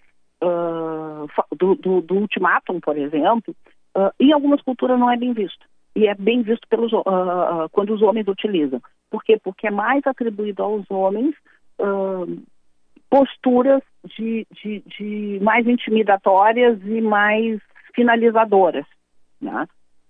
uh, 0.42 1.26
do, 1.56 1.74
do, 1.74 2.00
do 2.00 2.14
ultimátum, 2.16 2.80
por 2.80 2.96
exemplo, 2.96 3.54
Uh, 3.96 4.12
em 4.20 4.30
algumas 4.30 4.60
culturas 4.60 5.00
não 5.00 5.10
é 5.10 5.16
bem 5.16 5.32
visto. 5.32 5.66
E 5.94 6.06
é 6.06 6.14
bem 6.14 6.42
visto 6.42 6.68
pelos, 6.68 6.92
uh, 6.92 7.66
quando 7.72 7.94
os 7.94 8.02
homens 8.02 8.28
utilizam. 8.28 8.78
Por 9.10 9.24
quê? 9.24 9.40
Porque 9.42 9.68
é 9.68 9.70
mais 9.70 10.06
atribuído 10.06 10.62
aos 10.62 10.84
homens 10.90 11.34
posturas 13.10 13.82
de, 14.16 14.46
de, 14.50 14.82
de, 14.86 15.38
mais 15.42 15.66
intimidatórias 15.66 16.78
e 16.84 17.00
mais 17.02 17.60
finalizadoras. 17.94 18.86
Né? 19.40 19.66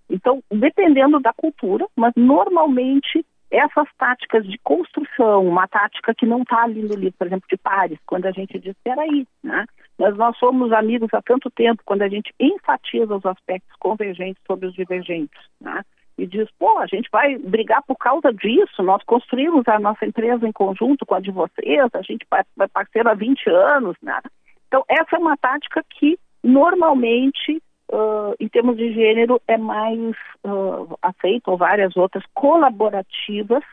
Então, 0.09 0.41
dependendo 0.49 1.19
da 1.19 1.33
cultura, 1.33 1.85
mas 1.95 2.13
normalmente 2.15 3.25
essas 3.51 3.87
táticas 3.97 4.45
de 4.45 4.57
construção, 4.59 5.45
uma 5.45 5.67
tática 5.67 6.15
que 6.15 6.25
não 6.25 6.41
está 6.41 6.63
ali 6.63 6.81
no 6.81 6.95
livro, 6.95 7.17
por 7.17 7.27
exemplo, 7.27 7.47
de 7.49 7.57
pares, 7.57 7.99
quando 8.05 8.25
a 8.25 8.31
gente 8.31 8.57
diz, 8.59 8.75
peraí, 8.81 9.27
né? 9.43 9.65
Mas 9.97 10.15
nós 10.15 10.37
somos 10.37 10.71
amigos 10.71 11.09
há 11.13 11.21
tanto 11.21 11.49
tempo, 11.49 11.81
quando 11.85 12.03
a 12.03 12.09
gente 12.09 12.33
enfatiza 12.39 13.15
os 13.15 13.25
aspectos 13.25 13.75
convergentes 13.79 14.41
sobre 14.45 14.67
os 14.67 14.73
divergentes, 14.73 15.39
né? 15.59 15.83
E 16.17 16.25
diz, 16.25 16.49
pô, 16.57 16.79
a 16.79 16.87
gente 16.87 17.09
vai 17.11 17.37
brigar 17.37 17.83
por 17.83 17.95
causa 17.95 18.33
disso, 18.33 18.81
nós 18.81 19.03
construímos 19.03 19.67
a 19.67 19.79
nossa 19.79 20.05
empresa 20.05 20.47
em 20.47 20.51
conjunto 20.51 21.05
com 21.05 21.13
a 21.13 21.19
de 21.19 21.31
vocês, 21.31 21.89
a 21.93 22.01
gente 22.01 22.25
vai 22.29 22.43
parceiro 22.69 23.09
há 23.09 23.13
20 23.13 23.49
anos, 23.49 23.95
né? 24.01 24.19
Então, 24.67 24.83
essa 24.87 25.15
é 25.15 25.19
uma 25.19 25.37
tática 25.37 25.83
que 25.91 26.17
normalmente 26.43 27.61
uh, 27.91 28.35
em 28.39 28.47
termos 28.47 28.77
de 28.77 28.93
gênero, 28.93 29.41
é 29.47 29.57
mais 29.57 30.15
uh, 30.45 30.97
aceito, 31.01 31.49
ou 31.49 31.57
várias 31.57 31.95
outras 31.95 32.23
colaborativas, 32.33 33.63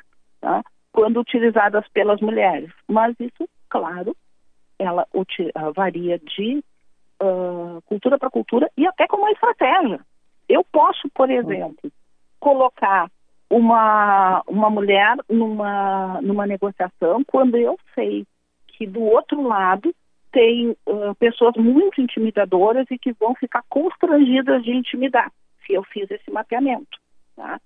tá? 0.41 0.63
quando 0.93 1.21
utilizadas 1.21 1.87
pelas 1.89 2.21
mulheres. 2.21 2.71
Mas 2.89 3.15
isso, 3.19 3.49
claro, 3.69 4.17
ela 4.79 5.07
uh, 5.13 5.73
varia 5.75 6.19
de 6.19 6.63
cultura 7.87 8.19
para 8.19 8.29
cultura 8.29 8.71
e 8.77 8.87
até 8.87 9.07
como 9.07 9.27
estratégia. 9.31 10.01
Eu 10.47 10.63
posso, 10.65 11.09
por 11.15 11.31
exemplo, 11.31 11.91
colocar 12.39 13.09
uma, 13.49 14.43
uma 14.47 14.69
mulher 14.69 15.17
numa, 15.29 16.21
numa 16.21 16.47
negociação 16.47 17.25
quando 17.25 17.57
eu 17.57 17.79
sei 17.95 18.27
que 18.67 18.87
do 18.87 19.03
outro 19.03 19.41
lado 19.43 19.95
tem 20.33 20.77
uh, 20.87 21.15
pessoas 21.19 21.55
muito 21.57 22.01
intimidadoras 22.01 22.87
e 22.91 22.99
que 22.99 23.13
vão 23.13 23.35
ficar 23.37 23.63
constrangidas 23.69 24.65
de 24.65 24.73
intimidar. 24.73 25.31
se 25.65 25.73
eu 25.73 25.85
fiz 25.85 26.11
esse 26.11 26.31
mapeamento. 26.31 26.99
Tá? 27.37 27.61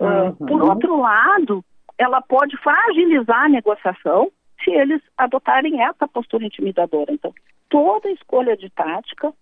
Uhum. 0.00 0.28
Uh, 0.28 0.36
por 0.36 0.62
outro 0.62 1.00
lado, 1.00 1.64
ela 1.98 2.22
pode 2.22 2.56
fragilizar 2.58 3.44
a 3.44 3.48
negociação 3.48 4.30
se 4.62 4.70
eles 4.70 5.02
adotarem 5.16 5.82
essa 5.82 6.06
postura 6.08 6.44
intimidadora. 6.44 7.12
Então, 7.12 7.32
toda 7.68 8.10
escolha 8.10 8.56
de 8.56 8.70
tática, 8.70 9.32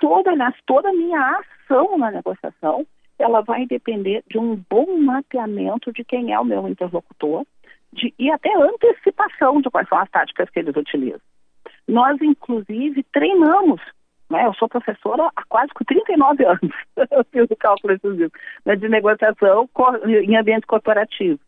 toda, 0.00 0.32
toda 0.66 0.88
a 0.88 0.92
minha 0.92 1.38
ação 1.38 1.98
na 1.98 2.10
negociação, 2.10 2.86
ela 3.18 3.42
vai 3.42 3.66
depender 3.66 4.24
de 4.28 4.38
um 4.38 4.56
bom 4.68 4.98
mapeamento 4.98 5.92
de 5.92 6.04
quem 6.04 6.32
é 6.32 6.40
o 6.40 6.44
meu 6.44 6.66
interlocutor 6.66 7.44
de, 7.92 8.14
e 8.18 8.30
até 8.30 8.54
antecipação 8.54 9.60
de 9.60 9.70
quais 9.70 9.88
são 9.88 9.98
as 9.98 10.10
táticas 10.10 10.48
que 10.50 10.58
eles 10.58 10.74
utilizam. 10.74 11.20
Nós, 11.86 12.20
inclusive, 12.22 13.02
treinamos. 13.12 13.80
Né? 14.30 14.46
Eu 14.46 14.54
sou 14.54 14.68
professora 14.68 15.28
há 15.34 15.42
quase 15.48 15.70
39 15.86 16.44
anos, 16.44 16.72
eu 17.10 17.24
fiz 17.24 17.50
o 17.50 17.56
cálculo 17.56 17.92
exclusivo, 17.92 18.30
né, 18.64 18.76
de 18.76 18.88
negociação 18.88 19.68
em 20.06 20.36
ambiente 20.36 20.66
corporativo. 20.66 21.40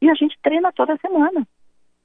E 0.00 0.08
a 0.08 0.14
gente 0.14 0.38
treina 0.42 0.72
toda 0.72 0.96
semana. 0.98 1.46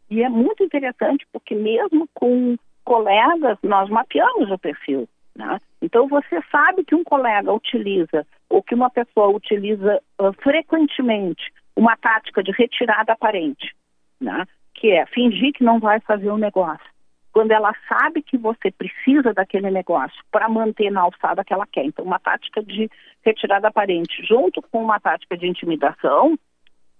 E 0.09 0.21
é 0.23 0.29
muito 0.29 0.63
interessante 0.63 1.25
porque 1.31 1.55
mesmo 1.55 2.07
com 2.13 2.57
colegas, 2.83 3.57
nós 3.63 3.89
mapeamos 3.89 4.51
o 4.51 4.57
perfil. 4.57 5.07
Né? 5.35 5.59
Então 5.81 6.07
você 6.07 6.41
sabe 6.51 6.83
que 6.83 6.93
um 6.93 7.03
colega 7.03 7.51
utiliza 7.51 8.25
ou 8.49 8.61
que 8.61 8.75
uma 8.75 8.89
pessoa 8.89 9.29
utiliza 9.29 9.99
uh, 10.21 10.33
frequentemente 10.41 11.51
uma 11.75 11.97
tática 11.97 12.43
de 12.43 12.51
retirada 12.51 13.13
aparente, 13.13 13.73
né? 14.21 14.45
que 14.75 14.91
é 14.91 15.05
fingir 15.07 15.53
que 15.53 15.63
não 15.63 15.79
vai 15.79 15.99
fazer 16.01 16.29
o 16.29 16.35
um 16.35 16.37
negócio, 16.37 16.85
quando 17.31 17.51
ela 17.51 17.73
sabe 17.89 18.21
que 18.21 18.37
você 18.37 18.69
precisa 18.69 19.33
daquele 19.33 19.71
negócio 19.71 20.23
para 20.31 20.47
manter 20.47 20.91
na 20.91 21.01
alçada 21.01 21.43
que 21.43 21.51
ela 21.51 21.65
quer. 21.65 21.83
Então, 21.83 22.05
uma 22.05 22.19
tática 22.19 22.61
de 22.61 22.89
retirada 23.23 23.67
aparente 23.67 24.23
junto 24.23 24.61
com 24.61 24.83
uma 24.83 24.99
tática 24.99 25.35
de 25.35 25.47
intimidação, 25.47 26.37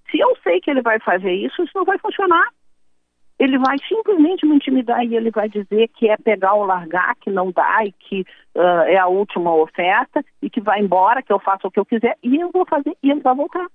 se 0.10 0.18
eu 0.18 0.36
sei 0.42 0.60
que 0.60 0.72
ele 0.72 0.82
vai 0.82 1.00
fazer 1.00 1.34
isso, 1.34 1.64
isso 1.64 1.72
não 1.76 1.86
vai 1.86 2.00
funcionar. 2.00 2.48
Ele 3.40 3.58
vai 3.58 3.78
simplesmente 3.88 4.46
me 4.46 4.56
intimidar 4.56 5.04
e 5.04 5.16
ele 5.16 5.32
vai 5.32 5.50
dizer 5.50 5.90
que 5.90 6.08
é 6.08 6.18
pegar 6.18 6.54
ou 6.54 6.66
largar, 6.66 7.16
que 7.16 7.30
não 7.30 7.52
dá 7.52 7.84
e 7.84 7.92
que 7.92 8.22
uh, 8.56 8.84
é 8.88 8.98
a 8.98 9.08
última 9.08 9.54
oferta 9.54 10.24
e 10.42 10.50
que 10.50 10.62
vai 10.62 10.80
embora, 10.80 11.22
que 11.24 11.34
eu 11.34 11.40
faço 11.40 11.68
o 11.68 11.72
que 11.72 11.80
eu 11.80 11.86
quiser 11.86 12.18
e 12.22 12.38
eu 12.38 12.52
vou 12.52 12.66
fazer 12.66 12.96
e 13.02 13.12
ele 13.12 13.22
vai 13.22 13.36
voltar. 13.36 13.66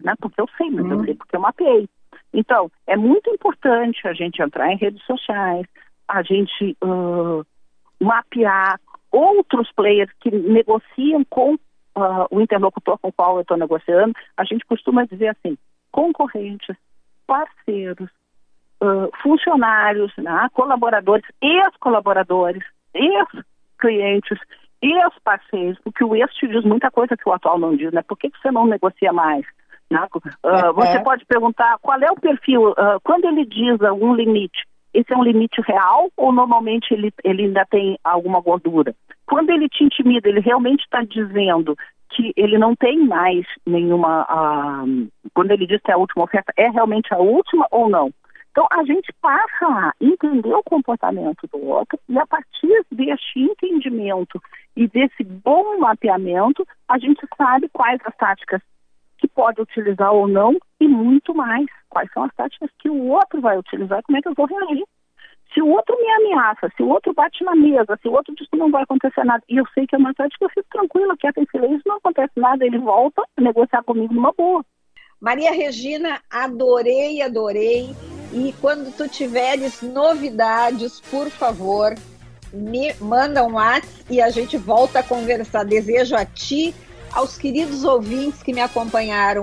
Né? 0.00 0.14
Porque 0.20 0.40
eu 0.40 0.48
sei, 0.56 0.70
mas 0.70 0.84
hum. 0.84 0.92
eu 0.92 1.04
sei 1.04 1.14
porque 1.14 1.36
eu 1.36 1.40
mapeei. 1.40 1.88
Então, 2.32 2.70
é 2.86 2.96
muito 2.96 3.30
importante 3.30 4.06
a 4.06 4.12
gente 4.12 4.40
entrar 4.42 4.70
em 4.72 4.76
redes 4.76 5.02
sociais, 5.04 5.66
a 6.08 6.22
gente 6.22 6.76
uh, 6.82 7.44
mapear 8.00 8.78
outros 9.10 9.70
players 9.72 10.10
que 10.20 10.30
negociam 10.30 11.24
com 11.24 11.54
uh, 11.54 12.26
o 12.30 12.40
interlocutor 12.40 12.98
com 12.98 13.08
o 13.08 13.12
qual 13.12 13.36
eu 13.36 13.42
estou 13.42 13.56
negociando. 13.56 14.14
A 14.36 14.44
gente 14.44 14.64
costuma 14.64 15.04
dizer 15.04 15.28
assim, 15.28 15.56
concorrentes, 15.90 16.76
parceiros, 17.26 18.10
uh, 18.82 19.08
funcionários, 19.22 20.12
né, 20.18 20.48
colaboradores, 20.52 21.24
ex-colaboradores, 21.40 22.62
ex-clientes, 22.92 24.38
ex-parceiros, 24.82 25.78
porque 25.84 26.04
o 26.04 26.16
ex 26.16 26.34
te 26.34 26.48
diz 26.48 26.64
muita 26.64 26.90
coisa 26.90 27.16
que 27.16 27.28
o 27.28 27.32
atual 27.32 27.58
não 27.58 27.76
diz, 27.76 27.92
né? 27.92 28.02
Por 28.02 28.18
que, 28.18 28.28
que 28.28 28.38
você 28.40 28.50
não 28.50 28.66
negocia 28.66 29.12
mais? 29.12 29.46
Né? 29.88 30.04
Uh, 30.14 30.72
você 30.74 30.98
pode 31.00 31.24
perguntar 31.26 31.78
qual 31.80 32.00
é 32.00 32.10
o 32.10 32.20
perfil, 32.20 32.70
uh, 32.70 33.00
quando 33.04 33.26
ele 33.26 33.44
diz 33.44 33.80
algum 33.82 34.14
limite, 34.14 34.66
esse 34.92 35.12
é 35.12 35.16
um 35.16 35.22
limite 35.22 35.60
real 35.62 36.10
ou 36.16 36.32
normalmente 36.32 36.92
ele, 36.92 37.12
ele 37.24 37.44
ainda 37.44 37.64
tem 37.70 37.98
alguma 38.02 38.40
gordura? 38.40 38.94
Quando 39.26 39.50
ele 39.50 39.68
te 39.68 39.84
intimida, 39.84 40.28
ele 40.28 40.40
realmente 40.40 40.82
está 40.82 41.02
dizendo 41.02 41.76
que 42.10 42.32
ele 42.36 42.58
não 42.58 42.76
tem 42.76 42.98
mais 43.06 43.46
nenhuma. 43.64 44.26
Uh, 44.28 45.08
quando 45.32 45.52
ele 45.52 45.66
diz 45.66 45.80
que 45.80 45.90
é 45.90 45.94
a 45.94 45.98
última 45.98 46.24
oferta, 46.24 46.52
é 46.56 46.68
realmente 46.68 47.12
a 47.14 47.18
última 47.18 47.66
ou 47.70 47.88
não? 47.88 48.12
Então, 48.52 48.66
a 48.70 48.84
gente 48.84 49.10
passa 49.20 49.66
a 49.66 49.92
entender 49.98 50.54
o 50.54 50.62
comportamento 50.62 51.48
do 51.50 51.58
outro 51.66 51.98
e, 52.06 52.18
a 52.18 52.26
partir 52.26 52.84
deste 52.90 53.40
entendimento 53.40 54.40
e 54.76 54.86
desse 54.86 55.24
bom 55.24 55.78
mapeamento, 55.78 56.66
a 56.86 56.98
gente 56.98 57.26
sabe 57.36 57.70
quais 57.72 57.98
as 58.04 58.14
táticas 58.14 58.60
que 59.16 59.26
pode 59.26 59.62
utilizar 59.62 60.12
ou 60.12 60.28
não 60.28 60.58
e 60.78 60.86
muito 60.86 61.34
mais. 61.34 61.66
Quais 61.88 62.12
são 62.12 62.24
as 62.24 62.34
táticas 62.34 62.68
que 62.78 62.90
o 62.90 63.08
outro 63.08 63.40
vai 63.40 63.56
utilizar 63.56 64.02
como 64.02 64.18
é 64.18 64.20
que 64.20 64.28
eu 64.28 64.34
vou 64.34 64.46
reagir. 64.46 64.84
Se 65.54 65.62
o 65.62 65.68
outro 65.68 65.96
me 65.96 66.10
ameaça, 66.10 66.70
se 66.76 66.82
o 66.82 66.88
outro 66.88 67.14
bate 67.14 67.42
na 67.44 67.54
mesa, 67.54 67.98
se 68.02 68.08
o 68.08 68.12
outro 68.12 68.34
diz 68.34 68.48
que 68.48 68.56
não 68.56 68.70
vai 68.70 68.82
acontecer 68.82 69.24
nada, 69.24 69.42
e 69.48 69.56
eu 69.56 69.64
sei 69.74 69.86
que 69.86 69.94
é 69.94 69.98
uma 69.98 70.14
tática, 70.14 70.44
eu 70.44 70.50
fico 70.50 70.68
tranquila, 70.70 71.16
quieta 71.16 71.40
em 71.40 71.46
silêncio, 71.46 71.82
não 71.86 71.96
acontece 71.96 72.32
nada, 72.36 72.64
ele 72.64 72.78
volta 72.78 73.22
a 73.36 73.40
negociar 73.40 73.82
comigo 73.82 74.12
numa 74.12 74.32
boa. 74.32 74.64
Maria 75.20 75.52
Regina, 75.52 76.20
adorei, 76.30 77.22
adorei. 77.22 78.11
E 78.32 78.54
quando 78.60 78.90
tu 78.96 79.06
tiveres 79.08 79.82
novidades, 79.82 81.00
por 81.10 81.28
favor, 81.28 81.94
me 82.52 82.94
manda 82.98 83.44
um 83.44 83.54
WhatsApp 83.54 84.04
e 84.08 84.20
a 84.20 84.30
gente 84.30 84.56
volta 84.56 85.00
a 85.00 85.02
conversar. 85.02 85.64
Desejo 85.64 86.16
a 86.16 86.24
ti 86.24 86.74
aos 87.12 87.36
queridos 87.36 87.84
ouvintes 87.84 88.42
que 88.42 88.52
me 88.52 88.60
acompanharam 88.60 89.42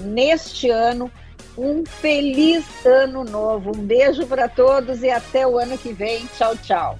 neste 0.00 0.70
ano. 0.70 1.10
Um 1.56 1.84
feliz 1.84 2.64
ano 2.86 3.24
novo. 3.24 3.72
Um 3.76 3.80
beijo 3.80 4.24
para 4.26 4.48
todos 4.48 5.02
e 5.02 5.10
até 5.10 5.44
o 5.44 5.58
ano 5.58 5.76
que 5.76 5.92
vem. 5.92 6.24
Tchau, 6.36 6.56
tchau. 6.56 6.96